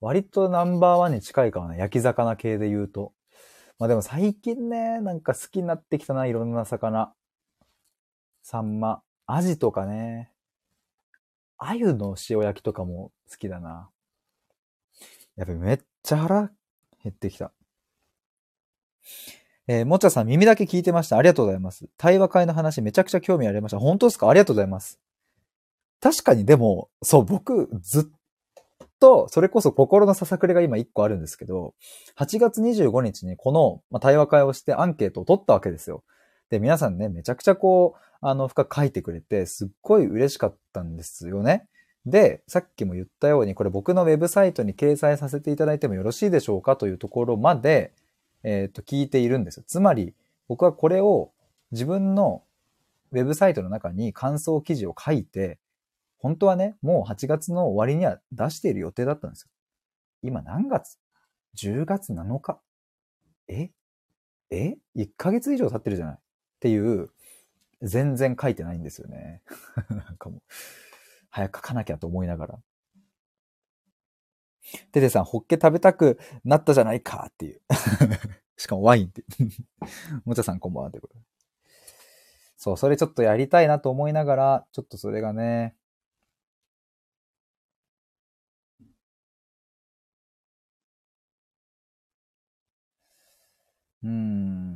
[0.00, 1.78] 割とナンバーワンに近いかもね。
[1.78, 3.12] 焼き魚系で言うと。
[3.78, 7.12] まあでも最近ね、なんか好きになってきたな、いろんな魚。
[8.42, 10.31] サンマ、アジとかね。
[11.64, 13.88] アユの塩焼きとかも好きだな。
[15.36, 16.50] やっぱめっちゃ腹
[17.02, 17.52] 減ってきた。
[19.68, 21.16] えー、もちゃさん耳だけ聞いてました。
[21.16, 21.88] ありがとうございます。
[21.96, 23.78] 対話会の話めちゃくちゃ興味ありました。
[23.78, 24.28] 本当ですか？
[24.28, 25.00] ありがとうございます。
[26.00, 28.18] 確かにでも、そう、僕、ずっ
[28.98, 31.74] と、それこそ心のささくれが今一個あるんですけど、
[32.18, 36.02] 8月25日にこの、ま対話会をしてアンケートを取ったわけですよ。
[36.52, 41.66] で、皆さんね、めちゃくちゃこう、あの、深く書いてくれて、すっごい嬉しかったんですよね。
[42.04, 47.94] で、さっきも言ったように、これ僕のウェブサイトに掲載させていただいてもよろしいでしょうかというところまで、
[48.42, 49.64] えっ、ー、と、聞いているんですよ。
[49.66, 50.12] つまり、
[50.46, 51.32] 僕はこれを
[51.70, 52.42] 自分の
[53.12, 55.58] ウェブサイトの中に感想記事を書いて、
[56.18, 59.48] 本当はね、もう8月の終わりには出している予定だったんですよ。
[60.22, 60.98] 今何月
[61.56, 62.60] ?10 月7日？
[63.48, 63.70] え？
[64.50, 66.18] え ?1 ヶ月以上経ってるじゃない
[66.62, 67.10] っていう、
[67.82, 69.42] 全然書いてないんですよね。
[69.90, 70.42] なんかもう、
[71.30, 72.60] 早く書かなきゃと思いながら。
[74.92, 77.60] テテさん、ホッケ食べたくなったじゃないかっていう。
[78.56, 79.24] しかもワインって。
[80.24, 81.16] もちゃさんこんばんはってこと。
[82.56, 85.74] そう、それちょっとやりたいなと思いながら、ちょっとそれがね、
[94.02, 94.71] うーん。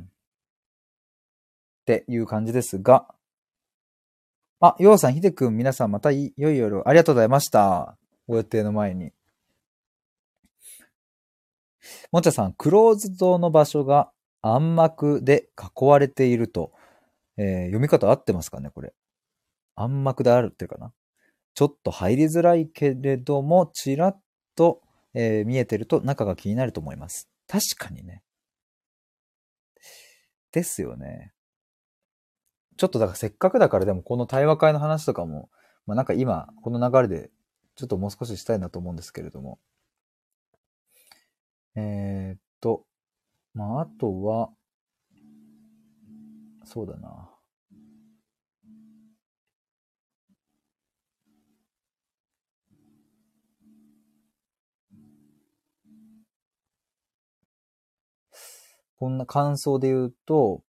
[1.87, 3.07] っていう感じですが。
[4.59, 7.97] あ、ようさん、ひでくん、皆さんまたい良い夜ありがとうございました。
[8.27, 9.13] ご予定の前に。
[12.11, 16.73] もちゃさん、クローズドの場所が暗幕で囲われていると、
[17.37, 18.93] えー読み方合ってますかね、これ。
[19.75, 20.91] 暗幕であるっていうかな。
[21.53, 24.21] ちょっと入りづらいけれども、ちらっ
[24.55, 24.81] と、
[25.13, 27.29] えー見えてると中が気になると思います。
[27.47, 28.23] 確かにね。
[30.51, 31.31] ですよね。
[32.77, 35.49] ちょっとだからせっかくだからでもこの対話会の話とかも、
[35.85, 37.31] まあなんか今、この流れで
[37.75, 39.59] ちょっともう少ししたいなと思うんですけれども。
[41.75, 42.85] えーっと、
[43.53, 44.49] まああとは、
[46.65, 47.29] そうだな。
[58.99, 60.63] こんな感想で言うと、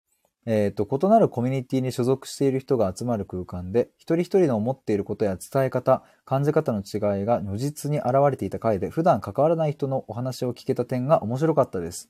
[0.50, 12.10] えっ、と、異なるコミュニティに所属している人が集まる空間で、一人一人の思っていることや伝え方、感じ方の違いが如実に現れていた回で、普段関わらない人のお話を聞けた点が面白かったです。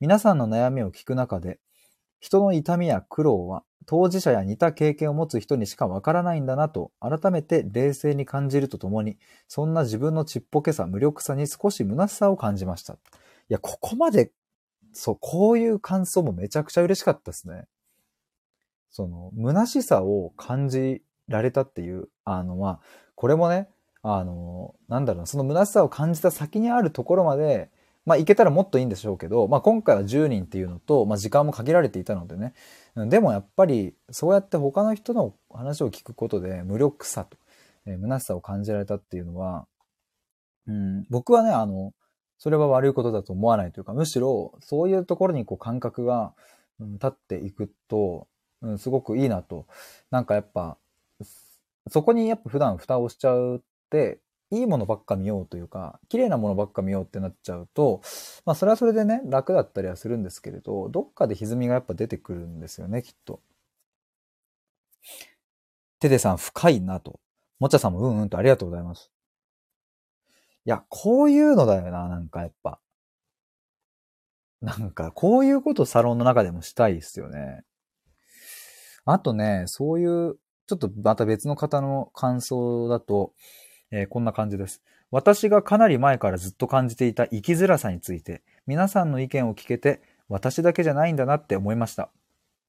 [0.00, 1.60] 皆さんの悩みを聞く中で、
[2.20, 12.92] 人の痛みや苦労は、当事者や似た経験を持つ人にしかわからないんだなと、改めて冷静に感じるとともに、そんな自分のちっぽけさ、無力さに少し虚しさを感じました。
[12.92, 12.96] い
[13.48, 14.30] や、ここまで
[14.92, 17.66] そう、こういう感想もめちゃくちゃ嬉しかったですね。
[18.90, 22.80] その、虚しさを感じられたっていう、あの、まあ、
[23.14, 23.68] これもね、
[24.02, 27.70] あの、なんだろう、その虚しさを感じた先にあるところまで、
[28.06, 32.54] まあ、いけたらもっといいんでしょうけど、まあ、今回は10人っていうのと、まあ、時間も限られていたのでね。
[32.96, 37.36] でもやっぱり、そうやって他の人の話を聞くことで、無力さと、
[37.86, 39.66] えー虚しさを感じられたっていうのは、
[40.66, 41.92] うん、僕はね、あの、
[42.38, 46.32] それは悪いことだと思わないというか、むしろ、そういうところにこう感覚が、
[46.80, 48.28] うん立っていくと、
[48.62, 49.66] うん、すごくいいなと。
[50.10, 50.78] なんかやっぱ、
[51.88, 58.00] そこにやっぱ普段蓋をしちゃうって、いいものばっか見ようというか、綺麗なものばっか見ようってなっちゃうと、
[58.46, 63.40] まあそれはそれでね、楽だったりはするんですけれど、どっかで歪みがやっぱ出てくるんですよね、きっと。
[66.00, 67.20] テテさん深いなと。
[67.60, 69.10] もちゃさんもうんうんとありがとうございます。
[70.64, 72.80] いや、こういうのだよな、なんかやっぱ。
[74.60, 77.64] なんか、こういうことサロンの中でもしたいですよね。
[79.10, 83.32] あとね、そういう、ちょっとまた別の方の感想だと、
[83.90, 84.82] えーこんな感じです。
[85.10, 92.10] 私がかなり前からずっと感じていた生きづらさについて、皆さんの意見を聞けて、私だけじゃないんだなって思いました。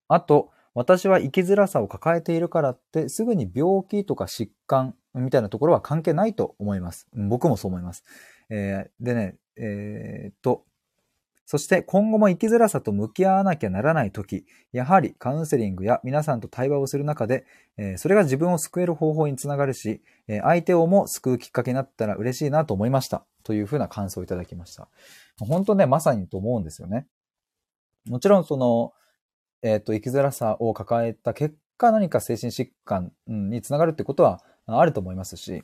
[0.07, 7.09] あと、私は生きづらさを抱えているからって、すぐに病気とか疾患みたいなところは関係ないと思います。
[7.13, 8.05] 僕もそう思います。
[8.49, 10.63] えーでね、えーっと、
[11.49, 17.43] そして今後も生きづらさと向き合わなきゃならないとき、やはりカウンセリングや皆さんと対話をする中で、
[17.75, 23.25] えそれが自分を救える方法につながるし、え相手をも救うきっかけになったら嬉しいなと思いました。
[23.41, 24.89] というふうな感想をいただきました。
[25.39, 27.07] 本当ね、まさにと思うんですよね。
[28.07, 28.93] もちろんその、
[29.63, 35.63] えっ、と、生きづらさを抱えた結果何か精神疾患につながるってことはあると思いますし、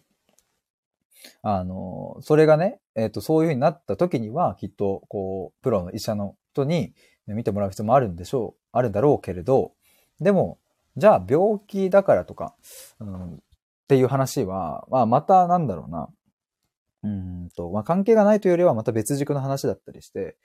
[1.41, 6.93] あの、それがね、えっ、と、そういうふうになった時には、きっと、こう、プロの医者の人に
[7.27, 9.73] 見てもらう必要もあるんでしょう、あるんだろうけれど、
[10.19, 10.59] でも、
[10.97, 12.55] じゃあ病気だからとか、
[12.99, 13.37] うん、っ
[13.87, 16.09] ていう話は、まあ、またなんだろうな、
[17.03, 20.37] うんと、まあ、関係がないというよりはまた別軸の話だったりして、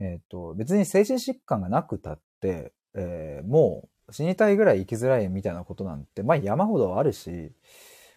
[0.00, 7.52] えっ、と、別に精神疾患がなくたって、えーもう死にたいぐらい生きづらいみたいなことなんて、まあ山ほどあるし、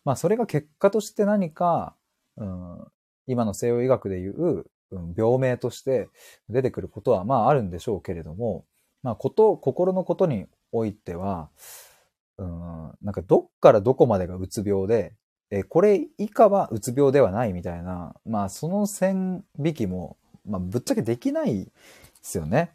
[0.07, 1.93] まあそれが結果として何か、
[2.37, 2.77] うん、
[3.27, 6.07] 今の西洋医学でいう、うん、病名として
[6.47, 8.63] 出てくることはまああるんでしょうけれども、
[9.03, 11.49] まあこと、心のことにおいては、
[12.37, 15.13] うん、なんかどっからどこまでがうつ病で、
[15.51, 21.71] えこれ以下はうつ病ではないみたいな、まあその線引きも、まあぶっちゃけできないで
[22.21, 22.71] すよね。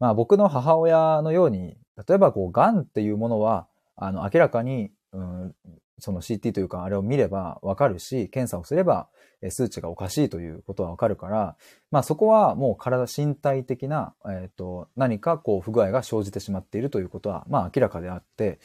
[0.00, 1.76] まあ僕の母親のように、
[2.08, 5.54] 例えばこう、癌っていうものは、あの、明らかに、うん、
[5.98, 9.08] その CT というかあれを見ればわかるし、検査をすれば
[9.50, 11.56] 数値がおかしいということはわかるから、
[11.90, 18.58] まあそこはもう体、身体的な、えっ、と、何かこう不具合が生じてしまっているということは、まあ明らかであって、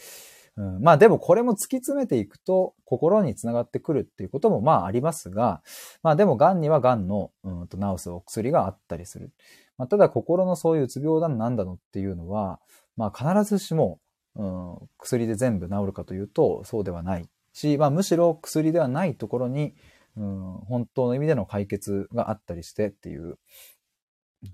[0.57, 5.61] うん、まあでもこれも突き詰めていくと心につながってくるっていうこともまあありますが、
[6.03, 9.31] まあでも癌には癌の、うん、と治すお薬があったりする。
[9.77, 12.59] まあ、ただ心のそういううつ病だなんだのっていうのは、
[12.97, 13.99] まあ必ずしも、
[14.35, 19.73] うん、薬で全部治るかというとそうではないし、まあむしろ薬ではないところに、
[20.15, 23.37] うん、本当の意味での解決があったりしてっていう、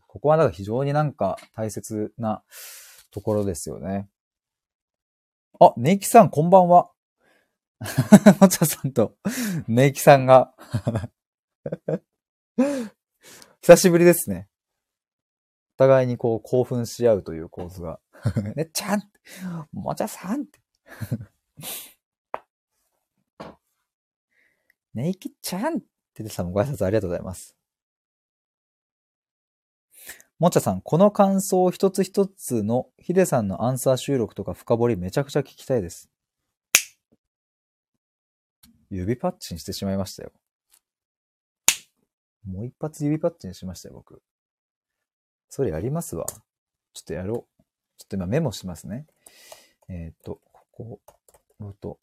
[0.07, 2.43] ここはだから非常になんか大切な
[3.11, 4.09] ところですよね。
[5.59, 6.91] あ、ネイキさんこんばんは。
[8.41, 9.15] もちゃさんと
[9.67, 10.53] ネイキさんが
[13.61, 14.49] 久しぶりですね。
[15.77, 17.99] お互いにこう興奮し合うという構図が。
[18.55, 19.03] ねっちゃん
[19.71, 20.59] もちゃさんって
[24.95, 25.81] ネイキちゃんっ
[26.15, 27.55] ててさんもご挨拶ありがとうございます。
[30.39, 36.09] もちゃさん、この感想一つ一つのヒデさんのアンサー収録とか深掘りめちゃくちゃ聞きたいです。
[38.89, 40.31] 指パッチンしてしまいましたよ。
[42.43, 44.23] もう一発指パッチンしましたよ、僕。
[45.49, 46.25] それやりますわ。
[46.93, 47.63] ちょっとやろう。
[47.97, 49.05] ちょっと今メモしますね。
[49.89, 50.41] えっ、ー、と、
[50.71, 50.99] こ
[51.59, 51.99] こ、と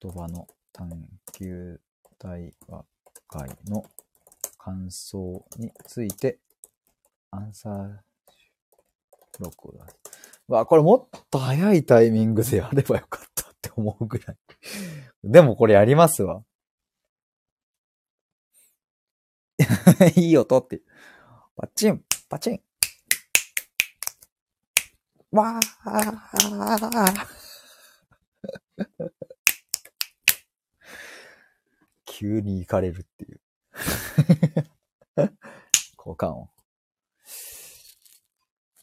[0.00, 0.90] 言葉の探
[1.32, 1.80] 求
[2.18, 2.84] 対話
[3.28, 3.84] 会の
[4.58, 6.38] 感想について、
[7.30, 8.06] アンサー
[9.38, 9.96] 録を出す。
[10.48, 14.36] わ、これもっと早いタイミングでやればよかったって思うぐらい。
[15.24, 16.42] でもこれやりますわ。
[20.16, 20.82] いい音って。
[21.56, 22.60] パチン、パチン。
[25.36, 27.26] わ ー
[32.06, 33.40] 急に行かれるっていう。
[35.98, 36.48] 交換音。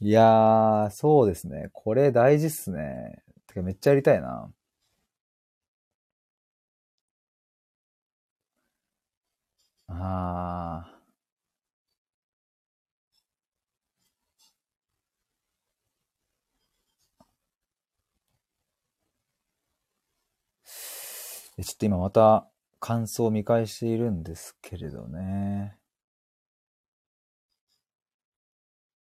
[0.02, 1.70] いやー、そうですね。
[1.74, 3.24] これ大事っすね。
[3.48, 4.52] てかめっちゃやりたいな。
[9.88, 10.93] ああ。
[21.64, 22.48] ちょっと今また
[22.80, 25.78] 感想を見返しているんですけれどね。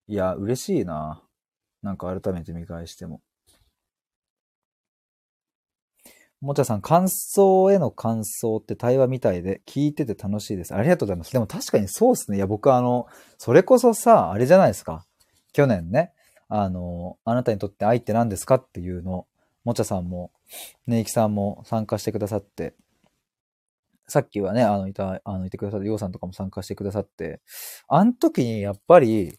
[0.06, 1.22] いや、嬉しいな。
[1.82, 3.20] なんか改めて見返しても。
[6.40, 10.74] もちゃさん、感想への感想って対話みたいで聞いてて楽しいです。
[10.74, 11.32] ありがとうございます。
[11.32, 12.36] でも確かにそうですね。
[12.36, 13.06] いや、僕あの、
[13.38, 15.06] それこそさ、あれじゃないですか。
[15.52, 16.12] 去年ね、
[16.48, 19.26] あの、あなたにとって愛って何ですかっていうの、
[19.64, 20.32] もちゃさんも、
[20.86, 22.74] ねいきさんも参加してくださって、
[24.08, 27.40] さっきはね、あの、いた、あの、いてくださったようさんとかも参加してくださって、
[27.88, 29.38] あの時にやっぱり、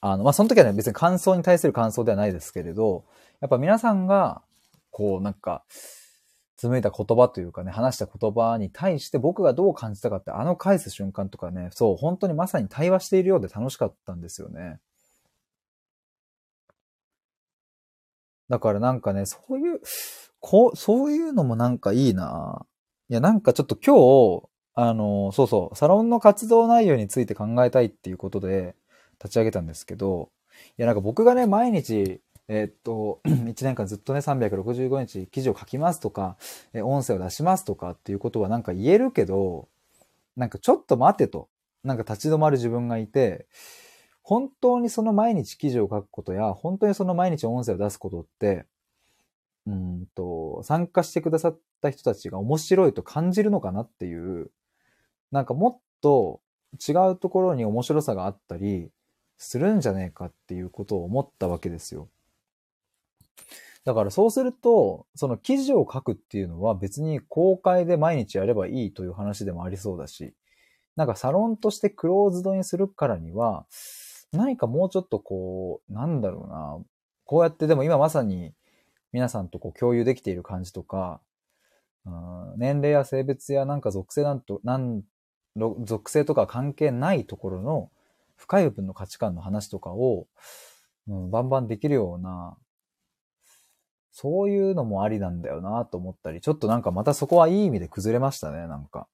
[0.00, 3.04] あの、まあ、その時はね、別に感想に対する感想ではないですけれど、
[3.40, 4.42] やっぱ皆さんが、
[4.90, 5.64] こう、なんか、
[6.60, 14.78] 紡いだ言葉というかね、話した言葉に対して僕がどう感じたかって、あの返す瞬間とかね、そう、本当にまさに対話しているようで楽しかったんですよね。
[18.50, 19.80] だからなんかね、そういう、
[20.40, 22.66] こう、そういうのもなんかいいな。
[23.08, 28.74] いや、なんかちょっと今日、あの、そうそう、サロンの活動内容について考えたいっていうことで
[29.22, 30.30] 立ち上げたんですけど、
[30.78, 36.36] いや、なんか僕がね、毎日、えー、っと、 1年間ずっとね、365日記事を書きますとか、
[36.74, 39.68] 音声を出しますとかっていうことはなんか言えるけど、
[40.36, 41.48] なんかちょっと待てと、
[41.84, 43.46] なんか立ち止まる自分がいて、
[44.30, 48.64] 本当にその毎日記事を書くことや、本当にその毎日音声を出すことって、
[49.66, 54.52] うんと、参加してくださった人たちが面白いと感じるのかなっていう、
[55.32, 56.40] なんかもっと
[56.88, 58.92] 違うところに面白さがあったり
[59.36, 62.06] するんじゃねえかっていうことを思ったわけですよ。
[63.84, 70.34] だからそうすると、その記事を書くっていうのは別に公開で毎日やればいいという話でもありそうだし、
[70.94, 73.66] なんかサロンとしてクローズドにするからには、
[74.32, 76.78] 何かもうちょっとこう、なんだろうな、
[77.24, 78.52] こうやってでも今まさに
[79.12, 81.20] 皆さんとこう共有できている感じとか、
[82.06, 85.02] うん、年齢や性別やなんか属性なんと、なん、
[85.56, 87.90] 属性とか関係ないところの
[88.36, 90.26] 深い部分の価値観の話とかを、
[91.08, 92.56] うん、バンバンできるような
[94.12, 99.06] そういうのもありなんだよなと思ったり、ちょっとなんかまたそこはいい意味で崩れましたね、なんか。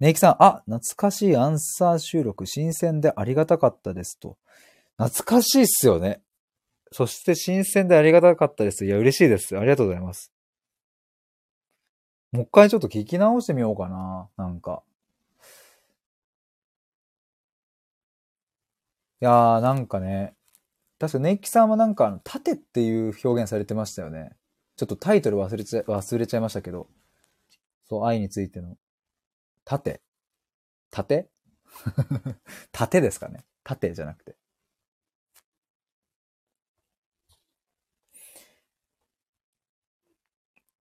[0.00, 4.38] ネイキさん、あ、懐かしいアンサー収録、新鮮でありがたかったですと。
[4.96, 6.22] 懐かしいっすよね。
[6.92, 8.84] そして新鮮でありがたかったです。
[8.84, 9.56] いや、嬉しいです。
[9.58, 10.32] ありがとうございます。
[12.30, 14.28] もう一回ちょっと聞き直してみようかな。
[14.36, 14.82] なんか。
[19.20, 20.34] いやー、なんかね、
[20.98, 24.36] 確かネイキさんはなんか、縦っていう表現されてましたよね。
[24.76, 26.88] ちょっとタイトル忘れちゃ、忘れちゃいましたけど。
[27.88, 28.76] そう、愛についての。
[29.68, 30.00] 縦
[30.90, 31.28] 縦？
[32.72, 34.34] 縦ですかね縦じゃなくて。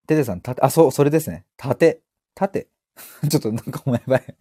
[0.08, 1.46] テテさん、縦、あ、そう、それですね。
[1.58, 2.02] 縦。
[2.34, 2.70] 縦。
[3.30, 4.38] ちょっとなんかもうやばい。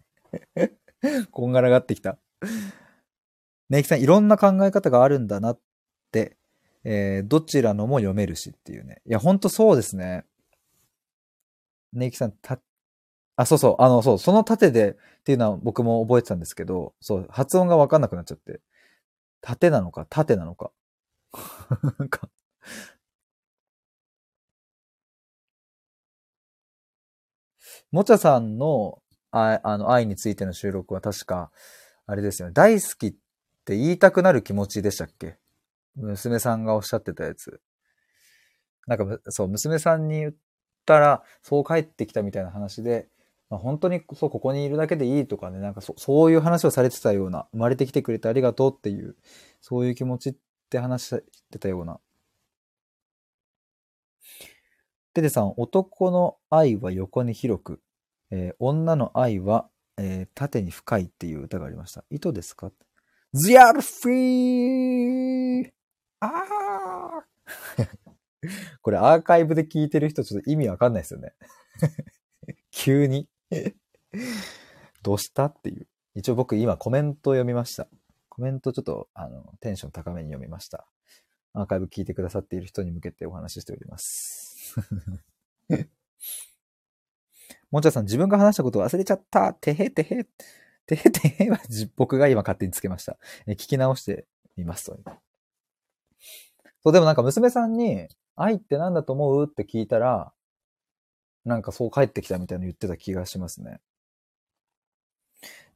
[1.29, 2.17] こんがらがってきた。
[3.69, 5.59] ねいきさん、いろんな考え方があるんだなっ
[6.13, 6.37] て、
[6.85, 9.01] えーどちらのも読めるしっていうね。
[9.05, 10.23] いや、ほんとそうですね。
[11.91, 12.61] ねいきさん、た、
[13.37, 18.61] あ、そうそう、あの、そう、その縦でっていうのは僕も覚えてたんですけど、そう、発音がわかんなくなっちゃって。
[19.41, 20.71] 縦なのか、縦なのか。
[22.09, 22.29] か、
[27.91, 28.99] もちゃさんの、
[29.31, 31.51] ああの、愛についての収録は確か、
[32.05, 32.53] あれですよね。
[32.53, 33.11] 大好きっ
[33.65, 35.37] て言いたくなる気持ちでしたっけ？
[35.95, 37.61] 娘さんがおっしゃってたやつ。
[38.87, 40.33] なんか、そう、娘さんに言っ
[40.85, 43.07] たら、そう帰ってきたみたいな話で、
[43.49, 49.15] まあ、本当にそう、ここにいるだけでいいとかね、なんかそそういう話をされてたような、生まれてきてくれてありがとうっていう、
[49.61, 50.35] そういう気持ちっ
[50.69, 51.99] て話してたような。
[55.13, 57.81] テテさん、男の愛は横に広く、
[58.31, 62.03] えー女の愛は、えー縦に深いっていう歌がありました。
[62.11, 62.71] 意図ですか？
[63.33, 65.71] ズヤルフィー
[66.21, 67.87] あー
[68.81, 71.33] これアーカイブで聞いてる人ちょっと意味わかんないですよね。
[72.71, 73.27] 急に。
[75.03, 75.87] どうしたっていう。
[76.15, 77.87] 一応僕今コメントを読みました。
[78.29, 80.87] コメントちょっとあのテンション高めに読みました。
[81.53, 84.75] アーカイブ聞いてくださっている人に向けてお話ししております。
[87.71, 90.23] もんちゃさん、自分が話したこと忘れちゃったてへてへ
[90.85, 91.59] てへてへは
[91.95, 93.17] 僕が今勝手につけました。
[93.45, 94.25] え聞き直して
[94.55, 94.97] みますと。
[96.83, 99.45] そう、でもなんか娘さんに、愛って何だと思う？
[99.49, 100.31] って聞いたら、
[101.47, 103.79] なんかそう帰ってきたみたいなの言ってた気がしますね。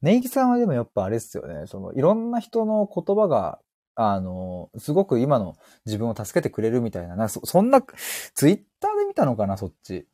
[0.02, 1.66] ネイキさんはでもやっぱあれですよね。
[1.66, 3.60] そのいろんな人の言葉が、
[3.94, 5.56] あの、すごく今の
[5.86, 7.82] 自分を助けてくれるみたいな、なそそんな、
[8.34, 10.06] ツイッターで見たのかな、そっち。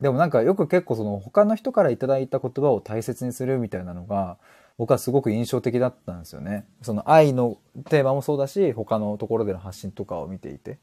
[0.00, 4.38] でもなんかよく結構その他の人からいただいた言葉を大切にするみたいなのが、
[4.78, 6.66] 僕はすごく印象的だったんですよね。
[6.82, 7.58] その愛の
[7.90, 10.78] テーマもそうだし、他のところでの発信とかを見ていて。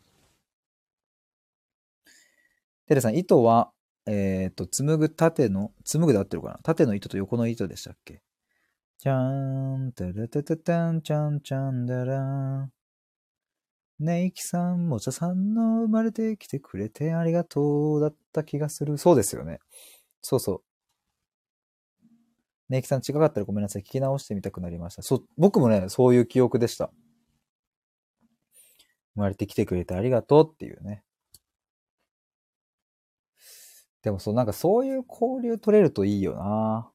[2.87, 3.71] テレさん、糸は、
[4.07, 6.59] えっ、と、紡ぐ縦の、紡ぐで合ってるかな？
[6.63, 8.21] 縦の糸と横の糸でしたっけ？
[8.97, 12.21] じゃーん、たらたたたん、ちゃんちゃんだら
[12.63, 12.71] ん。
[13.99, 18.97] ねいきさん、もちゃさんの生まれてきてくれてありがとうだった気がする。
[18.97, 19.59] そうですよね。
[20.21, 20.63] そうそ
[22.03, 22.11] う。
[22.69, 23.83] ねいきさん違かったらごめんなさい。
[23.83, 25.03] 聞き直してみたくなりました。
[25.03, 26.91] そう、僕もね、そういう記憶でした。
[29.13, 31.03] 生まれてきてくれてありがとうっていうね。
[34.03, 36.91] でもそう、なんかそういう交流取れるといいよな。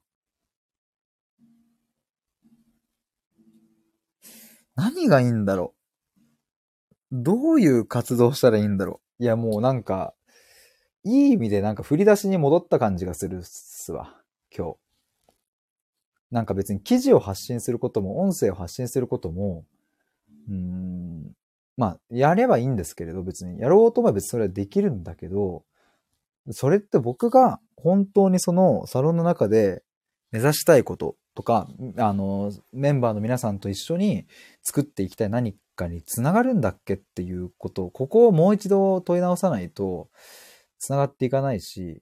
[4.75, 5.77] 何がいいんだろう。
[7.11, 9.23] どういう活動したらいいんだろう。
[9.23, 10.13] いや、もうなんか、
[11.03, 14.13] いい意味でなんか振り出しに戻った感じがするっすわ。
[14.55, 14.77] 今日。
[16.29, 19.65] なんか別に記事を発信することも、音声を発信することも、
[20.49, 21.31] うーん、
[21.77, 23.59] まあ、やればいいんですけれど、別に。
[23.59, 25.63] やろうと思えば別にそれはできるんだけど、
[26.51, 29.83] それって僕が本当にそのサロンの中で
[30.31, 31.67] 目指したいこととか、
[31.97, 34.25] あの、メンバーの皆さんと一緒に
[34.63, 40.09] 作っていきたい何かにつながるんだっけっていうこと、ここをもう一度問い直さないと、
[40.79, 42.01] つながっていかないし、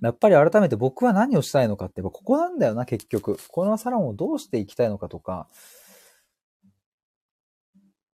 [0.00, 3.38] やっぱり改めて僕は何をしたいのかって、やっぱここなんだよな、結局。
[3.48, 5.48] このサロンをどうしていきたいのかとか。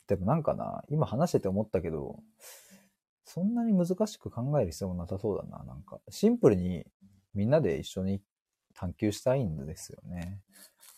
[0.08, 2.20] でもなんかな、今話してて思ったけど、
[3.26, 5.64] そんなに難しく考える必要もなさそうだな。
[5.64, 6.86] なんか、シンプルに
[7.34, 8.22] みんなで一緒に
[8.74, 10.42] 探求したいんですよね。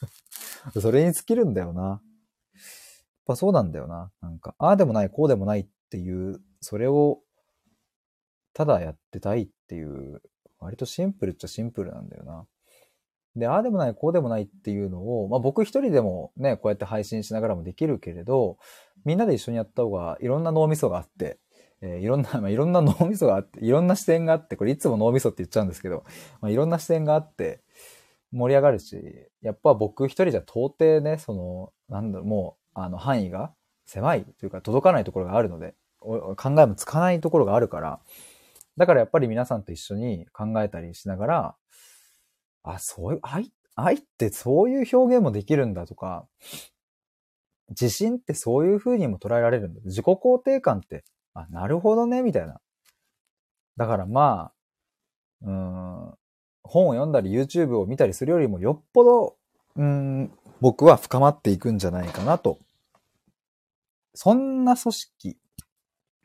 [0.82, 1.84] それに尽きるんだよな。
[1.84, 2.00] やっ
[3.26, 4.12] ぱそうなんだよな。
[4.22, 7.22] なんか、ああでもない、こうでもないっていう、それを、
[8.54, 10.22] ただやってたいっていう、
[10.60, 12.48] 割とシンプルっちゃシンプルなんだよな。
[13.36, 18.58] で、ああでもない、こうでもないっていうのを、まあ僕一人でもね、こうやって配信しながらもできるけれど、
[19.04, 21.38] みんなで一緒にやった方がいろんな脳みそがあって、
[21.86, 26.04] えーいろんな、 まあ、いろんな脳みそがあって、いろんな視点があって、これいつも脳みそって言っちゃうんですけど、
[26.42, 27.62] まあ、いろんな視点があって、
[28.32, 33.54] 盛り上がるし、やっぱ僕一人じゃ到底ね、その、なんだろう、もう、あの、範囲が
[33.86, 38.02] 狭いというか、届かないところがあるので、考えもつかないところがあるから、
[38.78, 41.56] だからやっぱり皆さんと一緒に考えたりしながら、
[42.64, 46.28] あ、そういう、愛、愛ってそういう表現もできるんだとか、
[47.70, 49.82] 自信ってそういう風にも捉えられるんだ。
[49.86, 51.04] 自己肯定感って、
[51.36, 52.60] あ、なるほどね、みたいな。
[53.78, 54.54] だからまあ、
[55.44, 56.18] うーん、
[56.64, 59.38] 本を読んだり YouTube を見たりするよりもよっぽど、
[59.76, 60.32] うーん、
[60.62, 62.58] 僕は深まっていくんじゃないかなと。
[64.14, 65.38] そんな組織、い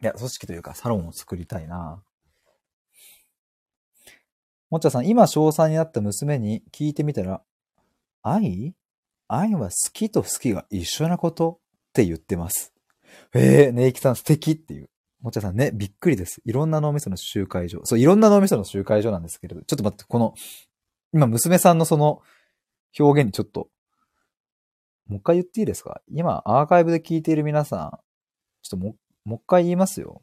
[0.00, 2.02] や、組織というかサロンを作りたいな。
[4.70, 7.42] もっちゃさん、今小3になった娘に聞いてみたら、
[8.22, 8.74] 愛？
[9.26, 11.58] 愛は好きと好きが一緒なこと？
[11.88, 12.72] って言ってます。
[13.34, 14.89] えー、ねいきさん素敵っていう。
[15.22, 16.40] もちゃさんね、びっくりです。
[16.44, 17.80] いろんな脳みその集会所。
[17.84, 20.34] そう、いろんな脳みその集会所なんですけれど、ちょっと待って、この、
[21.12, 22.22] 今娘さんのその
[22.98, 23.68] 表現にちょっと、
[25.08, 26.00] もう一回言っていいですか？
[26.10, 27.90] 今、アーカイブで聞いている皆さん、
[28.62, 30.22] ちょっとも、もう一回言いますよ。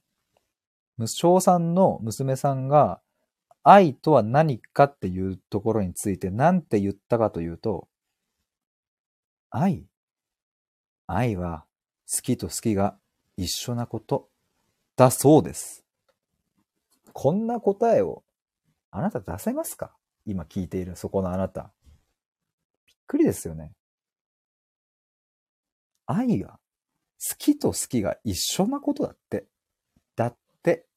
[1.06, 3.02] 小さんの娘さんが、
[3.64, 7.90] 愛とは何かっていうところについて何て言ったかというと、
[9.50, 9.86] 愛
[11.06, 11.66] 愛は
[12.10, 12.98] 好きと好きが
[13.36, 14.30] 一緒なこと
[14.98, 15.86] だそうです。
[17.14, 18.24] こんな答えを
[18.92, 19.96] あなた出せますか？
[20.26, 21.72] 今聞いているそこのあなた。
[22.88, 23.74] びっくりですよね。
[26.08, 26.60] 愛が
[27.30, 29.46] 好きと好きが一緒なことだって。
[30.16, 30.88] だって。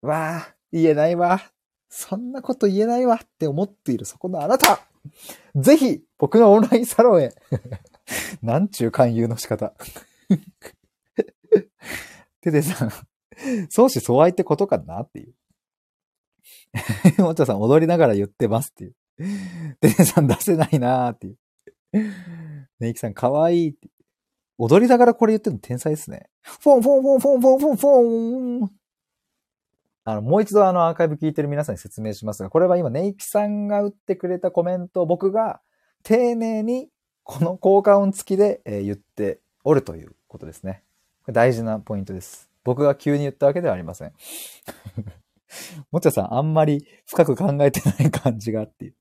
[0.00, 1.42] わあ、言えないわ。
[1.90, 4.80] そんなこと言えないわって思っているそこのあなた
[5.54, 7.34] ぜひ、僕のオンラインサロンへ
[8.42, 9.74] なんちゅう勧誘の仕方
[12.46, 12.90] ててさん、
[13.68, 15.34] 相思相愛ってことかなっていう。
[17.22, 18.94] もちゃさん踊りながら言ってますっていう。
[19.80, 21.38] ててさん出せないなーっていう。
[22.78, 23.88] ネイキさんかわいいって。
[24.58, 26.30] 踊りながらこれ言ってるの天才ですね。
[26.42, 28.70] フォンフォンフォンフォンフォンフォンフォン
[30.04, 35.60] あの、もう一度あのアーカイブ聞いてる皆さんに説明しますが、これは今、ネイキさんが打ってくれたコメントを僕が
[36.04, 36.88] 丁寧に
[37.24, 40.84] この効果音付きで言っておるということですね。
[41.32, 42.48] 大事なポイントです。
[42.64, 44.12] 僕が急に言ったわけではありません。
[45.90, 48.94] もちゃさん、あんまり深く考えてない感じがっていう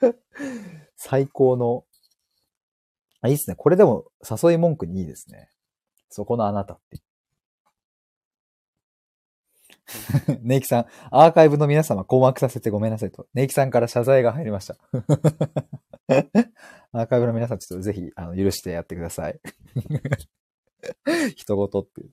[0.96, 1.84] 最高の。
[3.20, 3.56] あ、いいっすね。
[3.56, 5.48] これでも誘い文句にいいですね。
[6.08, 7.00] そこのあなたって。
[10.42, 13.26] ネイキさん、アーカイブの皆様困惑させてごめんなさいと。
[13.34, 14.76] ネイキさんから謝罪が入りました。
[16.92, 19.40] アーカイブの皆さん、ちょっとぜひ、あの、許してやってください。
[21.36, 22.10] 人事っていう。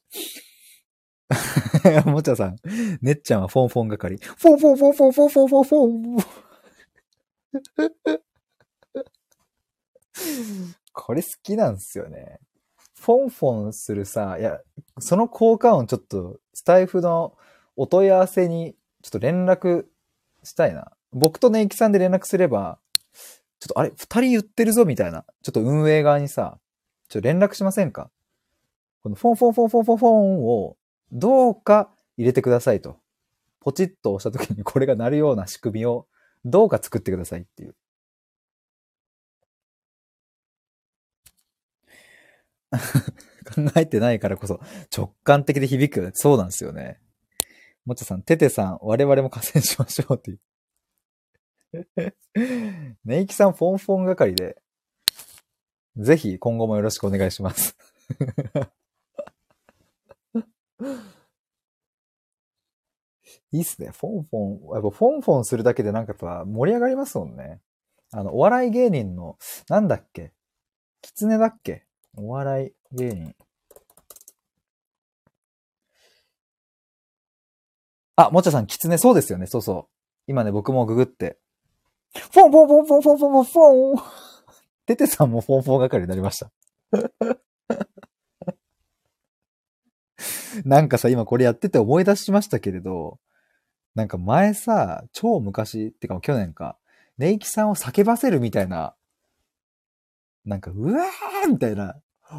[2.10, 2.56] もちゃさん、
[3.02, 4.18] ねっちゃんはフォンフォン係。
[4.18, 6.40] フォンフォンフォンフォンフォンフォンフォンフォン。
[10.94, 12.40] これ好きなんですよね。
[13.00, 14.60] フォンフォンするさ、いや、
[15.00, 17.38] その効果音ちょっと、スタイフの
[17.78, 19.86] お問い合わせにちょっと連絡
[20.44, 20.92] したいな。
[21.12, 22.80] 僕とネイキさんで連絡すれば、
[23.60, 25.26] ちょっとあれ、二人言ってるぞみたいな。
[25.42, 26.60] ちょっと運営側にさ、
[27.08, 28.12] ちょっと連絡しませんか
[29.02, 30.78] このフォンフォンフォンフォンフォンフォンを
[31.12, 32.98] どうか入れてくださいと。
[33.60, 36.08] ポチッと押した時にこれが鳴るような仕組みを
[36.46, 37.76] どうか作ってくださいっていう。
[42.72, 42.78] 考
[43.76, 44.60] えてないからこそ
[44.96, 46.12] 直感的で響く。
[46.14, 47.00] そうなんですよね。
[47.86, 50.40] もちゃさん、テテさん、我々も加勢しましょうっていう。
[53.06, 54.62] ネイキさん、フォンフォン係で、
[55.98, 57.76] ぜひ今後もよろしくお願いします
[63.52, 63.92] いいっすね。
[63.92, 64.40] フォンフォ
[64.72, 67.60] ン、やっぱフォンフォンするだけでなんかやっぱ盛り上がりますもんね。
[68.12, 69.38] あの、お笑い芸人の、
[69.70, 70.34] なんだっけ？
[71.02, 71.86] キツネだっけ？
[72.16, 73.36] お笑い芸人。
[78.16, 79.48] あ、もちゃさん、キツネ、そうですよね。
[79.48, 79.94] そうそう。
[80.28, 81.40] 今ね、僕もググって。
[82.14, 84.02] フォンフォンフォンフォンフォンフォンフォン
[84.86, 86.52] テテさんもフォンフォン係になりました。
[90.66, 93.20] なんかさ、今これやってて思い出しましたけれど、
[93.96, 96.78] なんか前さ、超昔、ってかも去年か、
[97.18, 98.96] ネイキさんを叫ばせるみたいな、
[100.46, 101.96] なんか、うわーみたいな、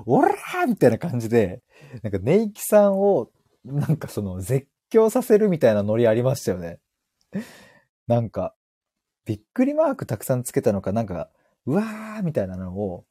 [0.07, 1.63] オラーみたいな感じで、
[2.03, 3.31] なんかネイキさんを、
[3.65, 6.81] なんかその絶叫させるみたいなノリありましたよね。
[8.07, 8.55] なんか、
[9.25, 11.31] びっくりマークたくさんつけたのか、なんか、
[11.67, 13.05] うわーみたいなのを、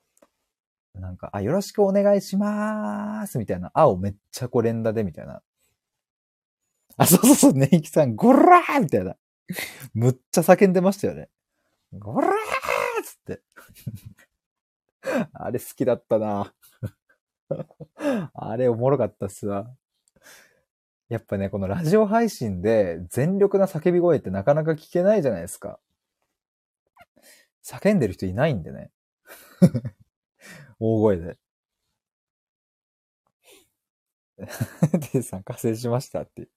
[0.96, 5.42] なんか、あ、よろしくお願いしまーすみたいな、あをめっちゃこう連打でみたいな。
[7.00, 9.16] あ、そうそうそう、ネイキさん、ゴラーみたいな。
[9.94, 11.30] むっちゃ叫んでましたよね。
[11.98, 13.42] ゴラーつって。
[15.34, 16.54] あれ好きだったな。
[18.34, 19.74] あれおもろかったっすわ。
[21.08, 25.80] やっぱね、このラジオ配信で全力な叫び声ってなかなか聞けないじゃないですか。
[27.64, 28.92] 叫んでる人いないんでね。
[30.80, 31.38] 大声で。
[35.14, 36.48] で、参加成しましたって。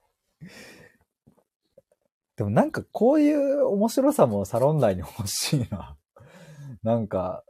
[2.36, 5.97] でもなんかこういう面白さもサロン内に欲しいな。
[6.84, 7.43] なんか、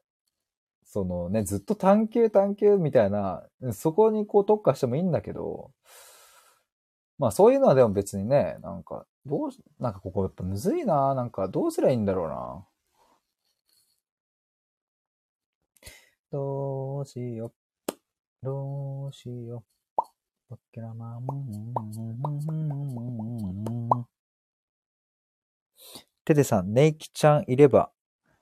[0.86, 5.72] そのね、ずっと探求探求みたいな、そこにこう特化してもいいんだけど、
[7.18, 9.50] まあそういうのはでも別にね、なんか、どう、
[9.80, 11.16] なんかここやっぱむずいな。
[11.16, 12.68] なんかどうすりゃいいんだろうな。
[16.32, 17.54] どうしよう。
[18.44, 19.85] どうしよう。
[26.24, 27.92] テテさん、ネイキちゃんいれば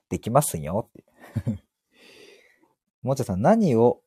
[0.08, 1.62] できますよって。
[3.02, 4.02] もちゃさん、何を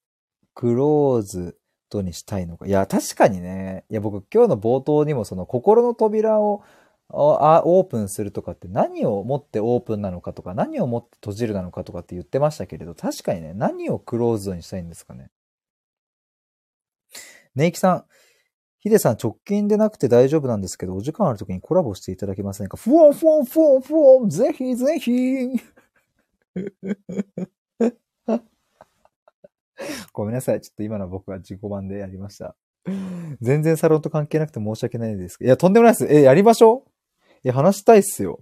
[0.54, 1.58] クローズ
[1.90, 2.68] ドにしたいのか。
[2.68, 3.86] いや、確かにね。
[3.90, 6.64] いや、僕今日の冒頭にもその心の扉を
[7.10, 15.32] オープンするとかって何をもってオープンなのかとか何をもって閉じるなのかとかって言ってましたけれど、確かにね、何をクローズドにしたいんですかね。
[17.58, 18.06] ネイキさん、
[18.80, 22.78] ヒデさん直近でなくて大丈夫なんですけど、お時間ある時にコラボしていただけませんか？
[22.78, 25.12] ふわんふわんふわんふわんぜひぜひ
[30.14, 30.62] ごめんなさい。
[30.62, 32.56] ちょっと今の僕は自己版でやりました。
[33.42, 35.38] 全然サロンと関係なくて申し訳ないです。
[35.44, 36.06] いや、とんでもないです。
[36.08, 36.90] え、やりましょう
[37.44, 38.40] いや、話したいっすよ。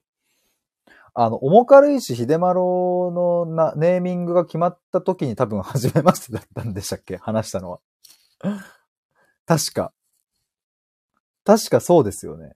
[1.13, 7.17] あの、重軽石秀丸のな、ネーミングが決まった時に多分初めましてだったんでしたっけ？
[7.17, 7.79] 話したのは。
[9.45, 9.93] 確か。
[11.45, 12.53] 確かそうですよね。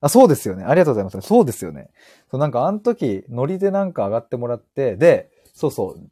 [0.00, 0.64] あ、そうですよね。
[0.64, 1.20] ありがとうございます。
[1.26, 1.88] そうですよね。
[2.30, 6.10] そう、なんかあの時、ノリでなんか上がってもらって、で、そうそう。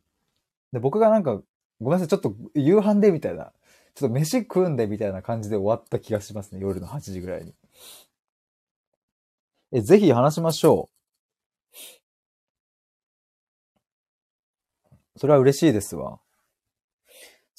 [0.73, 1.43] で、僕がなんか、
[1.81, 3.53] ごめんなさい、ちょっと夕飯でみたいな。
[3.95, 6.61] ちょっと飯食うんでみたいな感じで終わった気がしますね。
[6.61, 7.55] 夜の8時ぐらいに。
[9.73, 10.89] え、ぜひ話しましょ
[15.17, 15.19] う。
[15.19, 16.19] それは嬉しいですわ。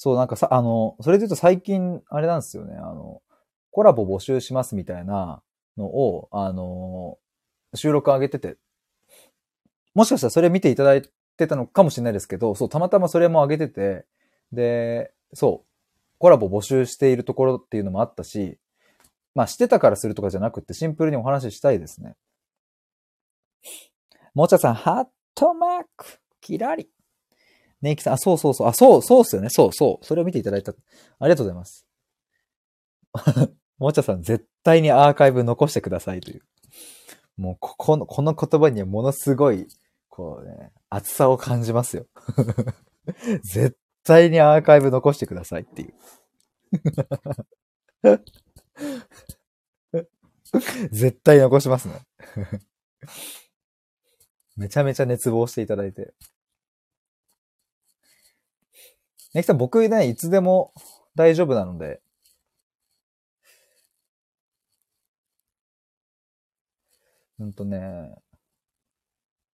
[0.04, 2.76] そう、なんかさ、あの、それで言うと最近、あれなんですよね。
[2.76, 3.22] あの、
[3.70, 5.42] コラボ募集しますみたいな
[5.78, 7.16] のを、あの、
[7.74, 8.58] 収録上げてて、
[9.94, 14.04] もしかしたらそれ見ていただいてたのかもしれないですけど、そう、たまたまそれも上げてて、
[14.52, 15.68] で、そう、
[16.18, 18.58] コラボ募集しているところっていうのもあったし、
[19.34, 22.14] まあ、してたからするとかじゃなくて、シンプルにお話ししたいですね。
[24.34, 26.90] もちゃさん、ハットマーク、キラリ。
[27.84, 30.06] ネイキさん、あ、そうそうそう、あ、そう、そうっすよね、そうそう。
[30.06, 30.72] それを見ていただいた。
[30.72, 30.74] あ
[31.24, 31.86] りがとうございます。
[33.76, 36.42] もちゃさん、絶対にアーカイブ残してくださいという。
[37.36, 39.68] もう、ここの、この言葉にはものすごい、
[40.08, 42.06] こうね、熱さを感じますよ。
[43.44, 45.94] 絶対にアーカイブ残してくださいっていう。
[50.90, 52.00] 絶対残しますね。
[54.56, 56.14] めちゃめちゃ熱望していただいて。
[59.34, 60.72] ネキさん、僕ね、いつでも
[61.16, 62.00] 大丈夫なので。
[67.38, 68.14] うんとね。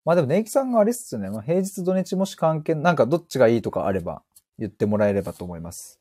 [0.04, 1.30] まあでも、ネイキさんがあれっすよね。
[1.30, 4.24] まあ、平日土日もし関係、なんかどっちがいいとかあれば
[4.58, 6.00] 言ってもらえればと思います。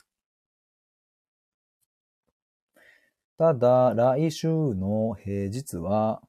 [3.39, 6.21] ただ、来週の平日は、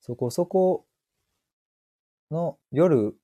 [0.00, 0.86] そこそこ
[2.30, 3.14] の夜、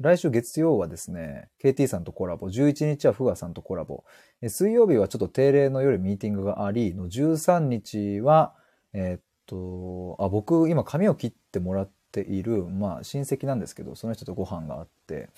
[0.00, 4.04] 来週月曜はですね、KT さんとコラボ、11日はフガさんとコラボ、
[4.40, 8.54] え水曜日はちょっと定例の夜ミーティングがあり、の13日は、
[8.94, 15.28] えーっと、あ、僕今髪を切ってもらっている、まあ親戚なんですけど、その人とご飯があって、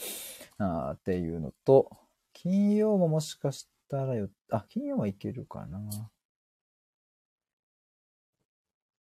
[0.59, 1.91] あっていうのと、
[2.33, 5.81] 金曜ももしかしたらよ、あ、金曜はいけるかな。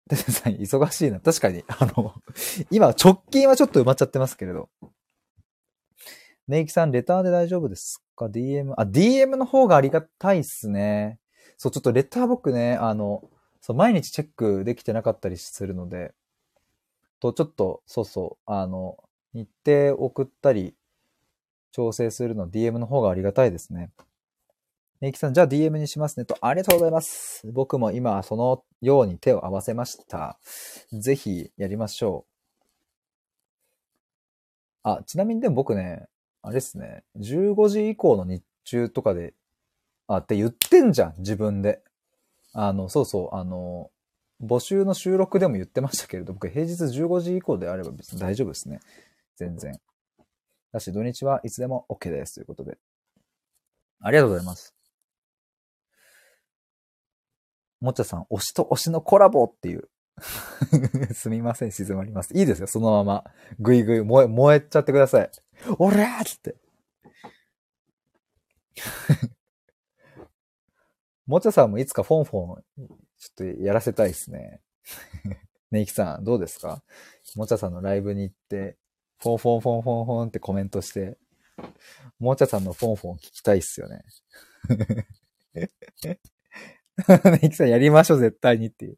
[0.09, 1.19] テテさん、忙しいな。
[1.19, 2.13] 確かに、あの、
[2.69, 4.69] 今、直近はちょっと埋まっちゃってますけれど。
[6.51, 11.17] ネイキさん、レターで大丈夫ですか ?DM、あ、DM の方がありがたいっすね。
[11.55, 13.23] そう、ちょっとレター僕ね、あの、
[13.61, 16.13] そう、毎日チェックできてなかったりするので、
[17.21, 18.97] と、ちょっと、そうそう、あの、
[19.33, 20.75] 日程送ったり、
[21.71, 23.89] 調整するの DM の方がありがたいですね。
[24.99, 27.49] ネイキさん、じゃあ DM にしますねと、ありがとうございます。
[27.53, 30.37] 僕も今そのように手を合わせました。
[30.91, 32.31] ぜひやりましょう。
[34.83, 36.07] あ、ちなみにでも僕ね、
[36.43, 39.33] あれですね、15時以降の日中とかで、
[40.07, 41.81] あ、って言ってんじゃん、自分で。
[42.53, 43.91] あの、そうそう、あの、
[44.43, 48.79] 募集の収録でも言ってましたけれど、僕平日15時以降であれば別に大丈夫ですね。
[49.35, 49.79] 全然。
[50.71, 52.35] だし、土日はいつでも OK です。
[52.35, 52.77] ということで。
[54.01, 54.73] ありがとうございます。
[57.79, 59.89] もっちゃさん、推しと推しのコラボっていう。
[61.13, 62.33] すみません、静まります。
[62.35, 63.25] いいですよ、そのまま。
[63.59, 65.31] ぐいぐい燃え、燃えちゃってください。
[65.77, 66.55] おらっつって。
[71.27, 72.93] もちゃさんもいつかフォンフォン、ちょ
[73.31, 74.61] っとやらせたいですね。
[75.71, 76.83] ネイキさん、どうですか？
[77.35, 78.77] もちゃさんのライブに行って、
[79.19, 81.17] フォンフォンフォンフォンフォンってコメントして、
[82.19, 84.03] もちゃさんのフォンフォン聞きたいっすよね。
[85.53, 85.69] ネ
[87.43, 88.97] イキさんやりましょう、絶対にっていう。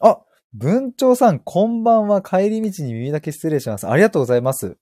[0.00, 0.24] あ、
[0.54, 2.20] 文鳥さん、こんばんは。
[2.20, 3.88] 帰り道に耳だけ失礼します。
[3.88, 4.76] ありがとうございます。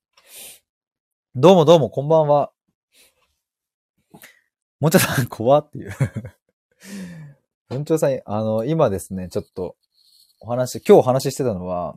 [1.36, 2.50] どうもどうも、こんばんは。
[4.80, 5.92] もちゃさん、怖っていう。
[7.68, 9.76] 文鳥さん、あの、今ですね、ちょっと、
[10.40, 11.94] お話、今日お話ししてたのは、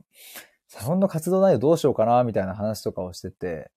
[0.67, 3.71] サロンの活動内容どうしようかな、みたいな話とかをしてて、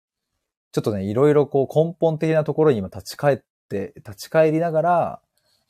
[0.72, 3.38] ちょっとね、いろいろこう根本的なところに今立ち返っ
[3.70, 5.22] て、立ち返りながら、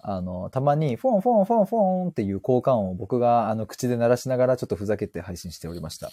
[0.09, 6.13] あの、たまに、フォンフォンフォンフォンっていう効果音を僕があの口で鳴らしながらちょっとふざけて配信しておりました。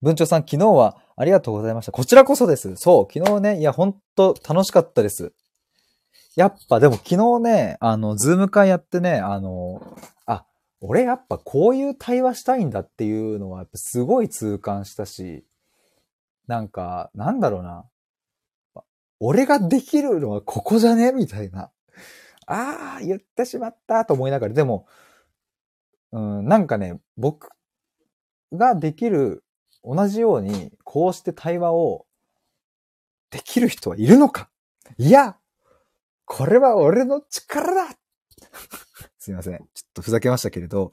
[0.00, 1.90] 文鳥さん、昨日はありがとうございました。
[1.90, 2.76] こちらこそです。
[2.76, 5.32] そう、昨日ね、いや、ほんと楽しかったです。
[6.36, 9.82] やっぱ、でも昨日ね、あの、ズーム会やってね、あの、
[10.24, 10.46] あ、
[10.80, 15.44] 俺やっぱこういう対話したいんだっていうのは、すごい痛感したし、
[16.46, 17.86] なんか、なんだろうな。
[19.20, 21.12] 俺ができるのはここじゃね？
[21.12, 21.70] みたいな。
[22.46, 24.86] ああ、言ってしまったと思いながら、でも、
[26.12, 27.48] うん、なんかね、僕
[28.52, 29.44] ができる、
[29.82, 32.06] 同じように、こうして対話を
[33.30, 34.48] できる人はいるのか
[34.96, 35.36] いや、
[36.24, 37.96] これは俺の力だ
[39.18, 39.58] すいません。
[39.58, 40.92] ちょっとふざけましたけれど。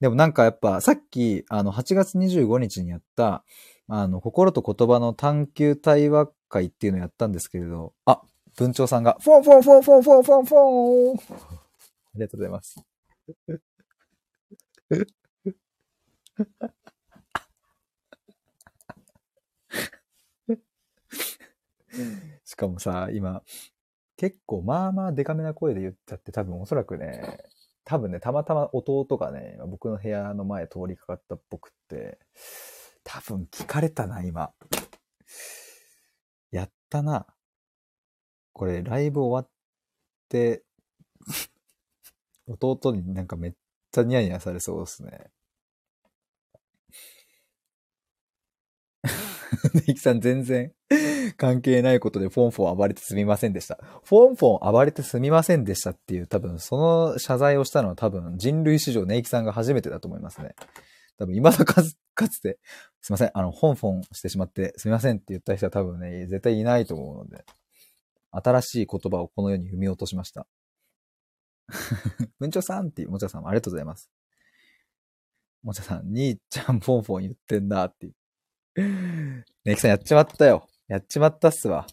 [0.00, 3.44] でもなんかやっぱさっき、あの、8月25日にやった、
[3.88, 8.22] あの、心と言葉の探求対話会っていうのをやったんですけれど、あ、
[8.56, 11.16] 文鳥さんが、フォンフォンフォンフォンフォンフォンフォン。
[11.16, 11.18] あ
[12.14, 12.76] りがとうございます。
[22.44, 23.42] しかもさ、今、
[24.16, 27.38] 結構まあまあデカめな声で言っちゃって、多分おそらくね、
[27.84, 32.18] 多分ね、たまたま弟がね、今僕の部屋の前通りかかったっぽくって、
[33.04, 34.52] 多分聞かれたな、今。
[36.50, 37.26] やったな。
[38.52, 39.50] これ、ライブ終わっ
[40.28, 40.64] て、
[42.46, 43.52] 弟になんかめっ
[43.92, 45.30] ちゃニヤニヤされそうですね。
[49.74, 50.72] ネイキさん全然
[51.36, 53.78] 関係ないことでフォンフォン暴れてすみませんでした。
[54.04, 60.54] フォンフォン暴れてすみませんでしたっていう多分その謝罪をしたのは多分人類史上ネイキさんが初めてだと思いますね。
[61.18, 62.58] 多分未だかつ かつて、
[63.00, 67.44] すいません、あの、フォンフォンしてしまってすみませんって言った人は多分ね、絶対いないと思うので、
[68.30, 70.46] 新しい言葉をこの世に踏み落としました。
[72.38, 74.10] 文鳥さんっていう、もちゃさんもありがとうございます。
[75.62, 78.14] もちゃさん、兄ちゃんフォンフォン言ってんだっていう。
[79.64, 80.68] ネキさんやっちまったよ。
[80.88, 81.86] やっちまったっすわ。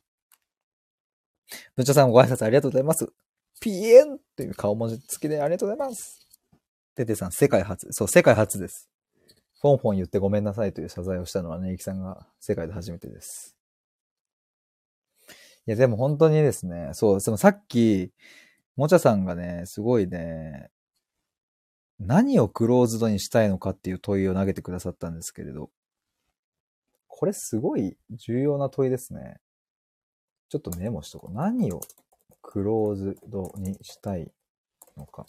[1.75, 3.11] 文鳥さんご挨拶ありがとうございます。
[3.59, 6.27] ピエンっていう顔文字付きでありがとうございます。
[6.95, 7.87] テテさん、世界初。
[7.91, 8.90] そう、世界初です。
[9.61, 13.55] フォンフォン言ってごめんなさいという謝罪をしたのはね、イキさんが世界で初めてです。
[15.67, 18.11] いや、でも本当にですね、そう、そのさっき、
[18.75, 20.71] もちゃさんがね、すごいね、
[21.99, 25.69] 何をクローズドにしたいのかっていう問いを投げてくださったんですけれど、
[27.07, 29.37] これすごい重要な問いですね。
[30.49, 31.35] ちょっとメモしとこう。
[31.35, 31.81] 何を
[32.41, 34.31] クローズドにしたい
[34.97, 35.27] のか。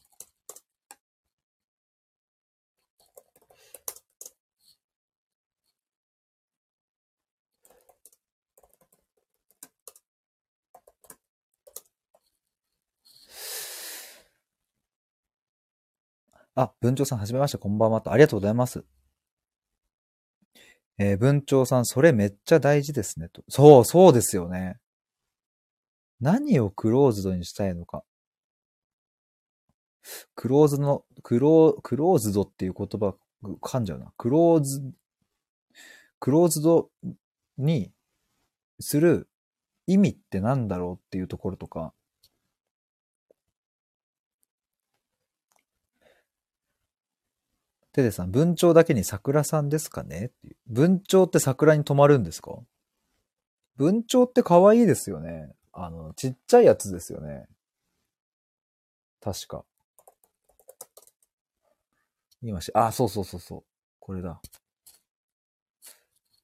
[16.55, 18.13] あ、文鳥さん、はじめまして、こんばんはと。
[18.13, 18.85] ありがとうございます。
[20.99, 23.29] えー文鳥さん、それめっちゃ大事ですね。
[23.31, 23.43] と。
[23.49, 24.79] そう、そうですよね。
[26.21, 28.05] 何をクローズドにしたいのか。
[30.35, 33.15] クローズの、クロー、クローズドっていう言葉、
[33.61, 34.13] 噛んじゃうな。
[34.17, 34.83] クローズ、
[36.21, 36.91] クローズド
[37.59, 37.91] に
[38.81, 39.29] する
[39.87, 41.93] 意味って何だろうっていうところとか、
[47.93, 50.27] テテさん、文鳥だけに桜さんですかね？
[50.27, 52.59] っていう文鳥って桜に止まるんですか？
[53.77, 55.53] 文鳥って可愛いですよね。
[55.73, 57.47] あの、ちっちゃいやつですよね。
[59.21, 59.65] 確か。
[62.43, 63.65] 今し、あ、そうそうそうそう。
[64.01, 64.41] これだ。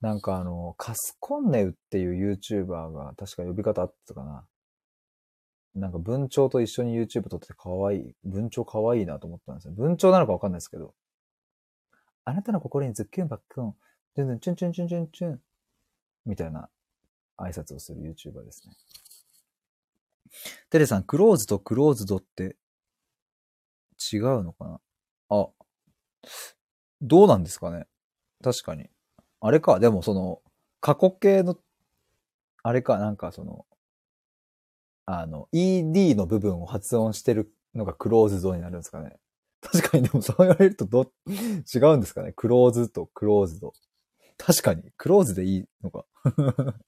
[0.00, 4.44] なんかあの、カスコンネウっていう YouTuber が確か呼び方あったかな。
[5.74, 8.14] なんか文鳥と一緒に YouTube 撮ってて可愛い。
[8.24, 9.74] 文鳥可愛いなと思ったんですよ。
[9.74, 10.94] 文鳥なのかわかんないですけど。
[12.28, 13.74] あなたの心にズッキュンバックン、
[14.14, 15.40] 全然チュンチュンチュンチュンチュン、
[16.26, 16.68] みたいな
[17.38, 18.74] 挨拶をする YouTuber ですね。
[20.68, 22.56] テレさん、クローズとクローズドって
[24.12, 24.80] 違うのかな？
[25.30, 25.48] あ、
[27.00, 27.86] どうなんですかね？
[28.44, 28.90] 確かに。
[29.40, 30.42] あれか、でもその、
[30.82, 31.56] 過去形の、
[32.62, 33.64] あれか、なんかその、
[35.06, 39.16] あの、ED の部分を発音してるのがクローズドになるんですかね？
[39.60, 43.72] 確かにでもそう言われるとど、違うんですかねクローズとクローズド。
[44.36, 46.06] 確かに、クローズでいいのか。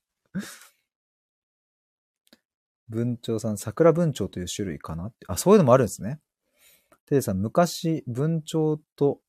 [2.88, 5.06] 文鳥さん、桜文鳥という種類かな？
[5.06, 5.26] って。
[5.26, 6.20] あ、そういうのもあるんですね。
[7.06, 9.20] テレさん、昔、文鳥と、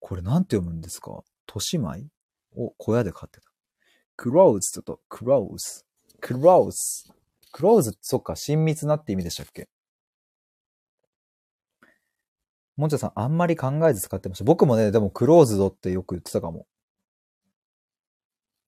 [0.00, 1.22] これなんて読むんですか？
[1.46, 2.08] 都市米
[2.56, 3.52] を小屋で飼ってた。
[4.16, 5.84] クローズと、クローズ。
[6.20, 7.12] クローズ。
[7.52, 9.68] クローズってそっか、親密なって意味でしたっけ？
[12.76, 14.44] もんちゃさん、あんまり考えず使ってました。
[14.44, 16.66] 僕もね、でもクローズドってよく言ってたかも。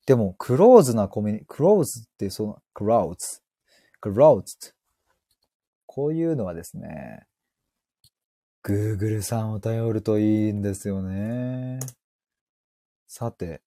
[0.07, 3.43] でも、クローズなコミュニ、クローズってその、クローズ。
[4.01, 4.75] クローズ。
[5.87, 7.27] こういうのはですね、
[8.63, 11.81] Google さんを頼るといいんですよね。
[13.09, 13.63] さて、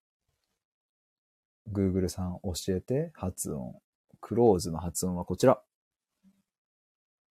[1.72, 3.82] Google さん教えて発音。
[4.22, 5.62] クローズの発音はこちら。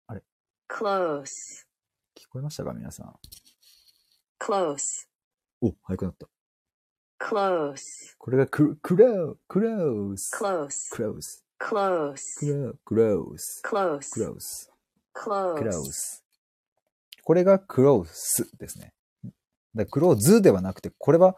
[0.08, 0.24] あれ
[0.70, 1.67] ？Close,
[2.18, 3.14] 聞こえましたか皆さん
[4.40, 5.08] ？close,
[5.62, 6.28] お、早くなった。
[7.24, 7.76] close,
[8.18, 10.36] これがク、クロー、クローズ。
[10.36, 13.62] close, close, クロー、クローズ。
[13.64, 14.72] close, クローズ。
[15.14, 16.24] クロー close, ズ。
[17.24, 18.94] これがクロースですね。
[19.76, 21.36] だクローズではなくて、これは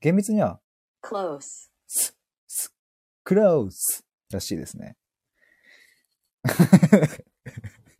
[0.00, 0.60] 厳密には
[1.02, 1.40] close,
[1.86, 2.74] ス、ス、
[3.22, 4.96] クローズらしいですね。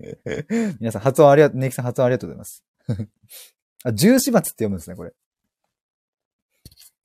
[0.80, 2.64] 皆さん発音ありがとう、ネイキさん発音ありがとうございます。
[3.84, 5.14] あ、十四松って読むんですね、これ。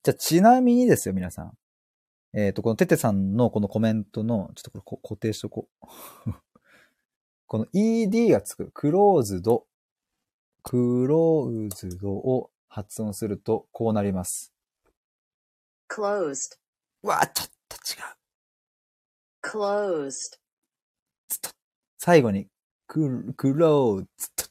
[0.04, 1.58] じゃあ、ちなみにですよ、皆さん。
[2.34, 5.70] えっ、と、このテテさんのこのコメントの、ちょっとこれこ固定しとこ
[6.28, 6.32] う。
[7.48, 9.68] この ed がつく、クローズド、
[10.64, 14.54] クローズドを発音すると、こうなります。
[15.90, 16.58] closed,
[17.04, 18.04] うわ、ちょっと違う。
[19.42, 20.38] closed,
[21.98, 22.50] 最後に、
[22.88, 24.46] ク、クローズと、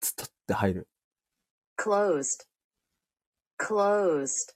[0.00, 0.88] つとって入る。
[1.78, 2.46] closed,
[3.58, 4.54] closed,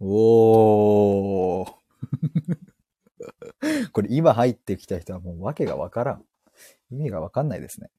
[0.00, 1.74] おー。
[3.92, 6.24] これ今入ってきた人はもう訳がわからん。
[6.90, 7.90] 意味がわかんないですね。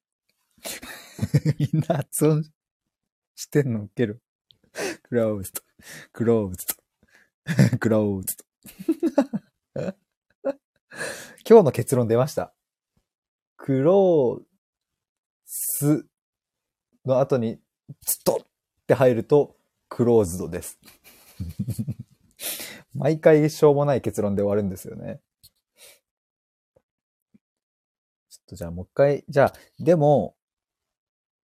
[1.59, 2.43] みんな発音
[3.35, 4.21] してんのウケる。
[5.03, 5.61] クローズと、
[6.11, 6.75] クローズと、
[7.79, 8.45] クローズと。
[11.47, 12.53] 今日の結論出ました。
[13.65, 14.45] クロー
[15.43, 16.05] ス
[17.03, 17.59] の後に、
[18.05, 18.47] つとっ
[18.85, 19.55] て入ると、
[19.89, 20.79] クローズドです。
[22.93, 25.19] 毎回しょうもない結論で終わるんですよね。
[28.29, 30.37] ちょっとじゃあもう一回、じゃあ、でも、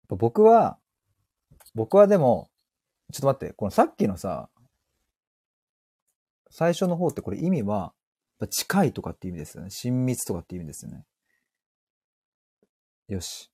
[0.07, 0.79] 僕は、
[1.75, 2.49] 僕はでも、
[3.13, 4.49] ちょっと待って、このさっきのさ、
[6.49, 7.93] 最初の方ってこれ意味は、
[8.49, 9.69] 近いとかって意味ですよね。
[9.69, 11.05] 親密とかって意味ですよね。
[13.09, 13.49] よし。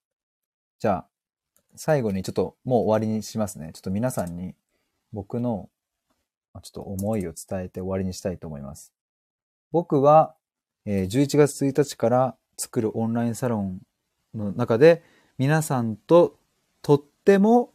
[0.80, 1.08] じゃあ、
[1.76, 3.72] 最後にちょっともう終わりにしますね。
[3.74, 4.54] ちょっと皆さんに
[5.14, 5.70] 僕の
[6.62, 8.94] ちょっと思いを伝えて終わりにしたいと思います。
[9.72, 10.36] 僕は、
[10.86, 13.80] えー11月1日から作るオンラインサロン
[14.34, 15.04] の中で
[15.38, 16.38] 皆さんと
[16.82, 17.72] とっても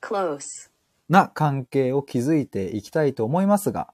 [0.00, 0.70] close,
[1.08, 3.92] な関係を築いていきたいと思いますが、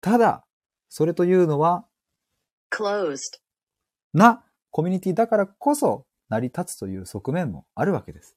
[0.00, 0.44] ただ、
[0.88, 1.84] それというのは、
[2.72, 3.38] closed,
[4.12, 8.36] なコミュニティだからこそ成り立つという側面もあるわけです。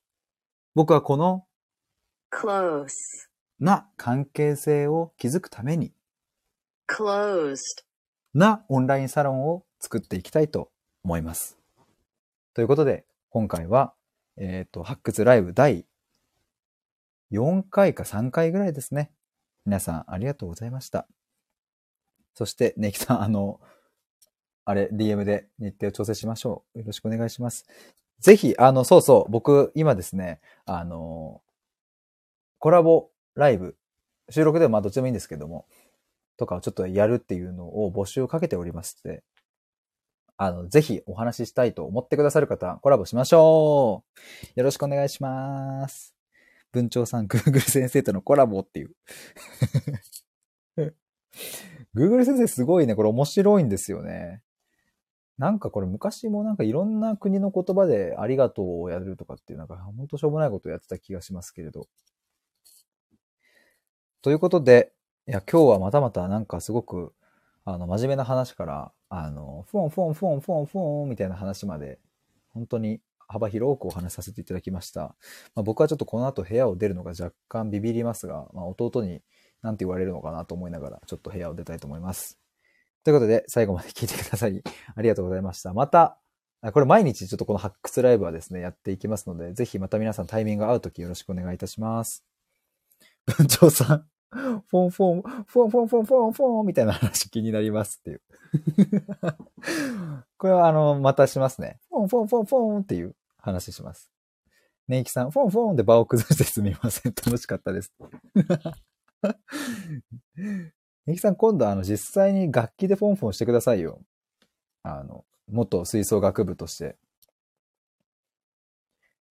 [0.75, 1.45] 僕はこの
[2.31, 2.87] close,
[3.59, 5.93] な関係性を築くために、
[6.89, 7.55] closed,
[8.33, 10.71] なオンラインサロンを作っていきたいと
[11.03, 11.59] 思います。
[12.55, 13.93] ということで、今回は、
[14.37, 15.85] えっ、と、発掘ライブ第
[17.31, 19.11] 4回か3回ぐらいですね。
[19.65, 21.07] 皆さんありがとうございました。
[22.33, 23.61] そして、ネキさん、あの、
[24.65, 26.79] あれ、DM で日程を調整しましょう。
[26.79, 27.65] よろしくお願いします。
[28.19, 31.41] ぜひ、あの、そうそう、僕、今ですね、あの、
[32.59, 33.75] コラボライブ、
[34.29, 35.67] 収録でもまあどっちでもいいんですけども、
[36.37, 39.23] とかをちょっとやるっていうのを募集をかけておりまして、
[40.37, 44.03] あの、ぜひお話ししたいと思ってくださる方、コラボしましょ
[44.55, 46.15] うよろしくお願いします。
[46.71, 48.95] 文鳥さん、Google 先生とのコラボっていう。
[51.95, 52.95] Google 先生すごいね。
[52.95, 54.41] これ面白いんですよね。
[55.37, 61.87] なんかこれ昔もなんかいろんな国の言葉でありがとうをやるとかっていうなんか本当しょうもないことをやってた気がしますけれど。
[64.21, 64.93] ということで、
[65.27, 67.13] いや、今日はまたまたなんかすごく、
[67.65, 71.99] あの、真面目な話から、あの、フォンフォンフォンフォンフォンみたいな話まで、
[72.53, 75.15] 本当に幅広くお話しさせていただきました。
[75.55, 79.21] まあ、僕はちょっとこの後部屋を出るのが若干ビビりますが、まあ、弟に
[79.61, 82.42] 何て言われるのかなと思いながら、ちょっと部屋を出たいと思います。
[83.03, 84.63] ということで、最後まで聞いてくださり、
[84.95, 85.73] ありがとうございました。
[85.73, 86.19] また、
[86.71, 92.23] これ毎日ちょっとこの発掘ライブはですね、やっていきますので、ぜひまた皆さんタイミング合うときよろしくお願いいたします。
[93.25, 98.21] 文鳥さん、フォンフォン、フォンフォンフォンフォンフォンみたいな話気になりますっていう。
[100.37, 101.79] これはあの、またしますね。
[101.89, 104.09] フォンフォンフォンフォンっていう話します。
[104.87, 107.13] ネイキさん、フォンフォンで場を崩してすみません。
[107.13, 107.93] 楽しかったです。
[111.05, 114.01] ネイキさん、今度あの、実際に楽器でフォンフォンしてくださいよ。
[114.83, 116.95] あの、元吹奏楽部として。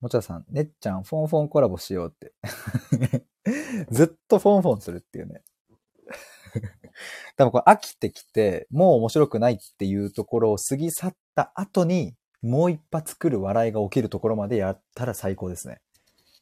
[0.00, 2.32] もちゃさん、ねっちゃん、フォンフォンコラボしようって。
[3.90, 5.42] ずっとフォンフォンするっていうね。
[7.36, 15.80] 多分これ飽きてきて、もう面白くないっていうところを過ぎ去った後に、もう一発来る笑いが起きるところまでやったら最高ですね。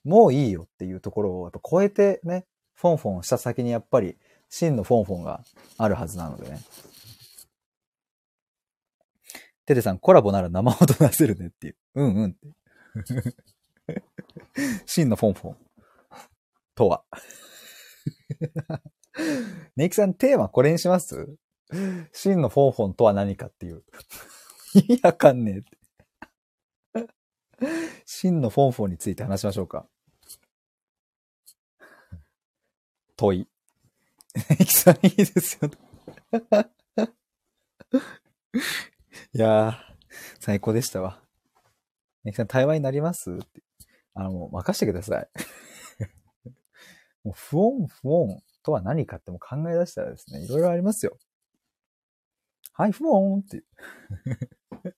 [0.02, 4.16] もういいよっていうところをやっぱ超えてね、フォンフォンした先にやっぱり
[4.50, 5.42] 真のフォンフォンが
[5.78, 6.60] あるはずなのでね。
[9.64, 11.76] テテさん、コラボなら生音出せるねっていう。
[11.94, 13.34] うんうんって。
[14.84, 15.56] 真のフォンフォン。
[16.74, 17.04] とは。
[19.76, 21.36] ネイキさん、テーマこれにします？
[22.12, 23.84] 真のフォンフォンとは何かっていう。
[24.74, 25.78] 意味わかんねえって。
[28.04, 29.86] 真のフォンフォンについて話しましょうか。
[33.16, 33.48] 問い。
[34.34, 35.70] ネイキさん、いいですよ。
[39.32, 39.74] いやー、
[40.38, 41.22] 最高でしたわ。
[42.24, 43.30] ネイキさん、対話になります？
[43.32, 43.62] って。
[44.14, 45.28] あの、もう任せてください。
[47.24, 51.18] もう、フォンフォンとは何かっても考え出したらですね、いろいろありますよ。
[52.72, 53.64] はい、フォンって。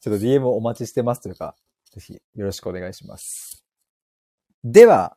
[0.00, 1.56] ちょっと DM をお待ちしてますというか、
[1.92, 3.64] ぜひよろしくお願いします。
[4.64, 5.16] では、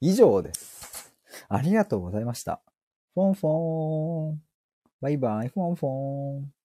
[0.00, 0.95] 以上です。
[1.48, 2.62] ありがとうございました。
[3.14, 4.42] フォンフォン。
[5.00, 6.55] バイバイ、フォンフォン。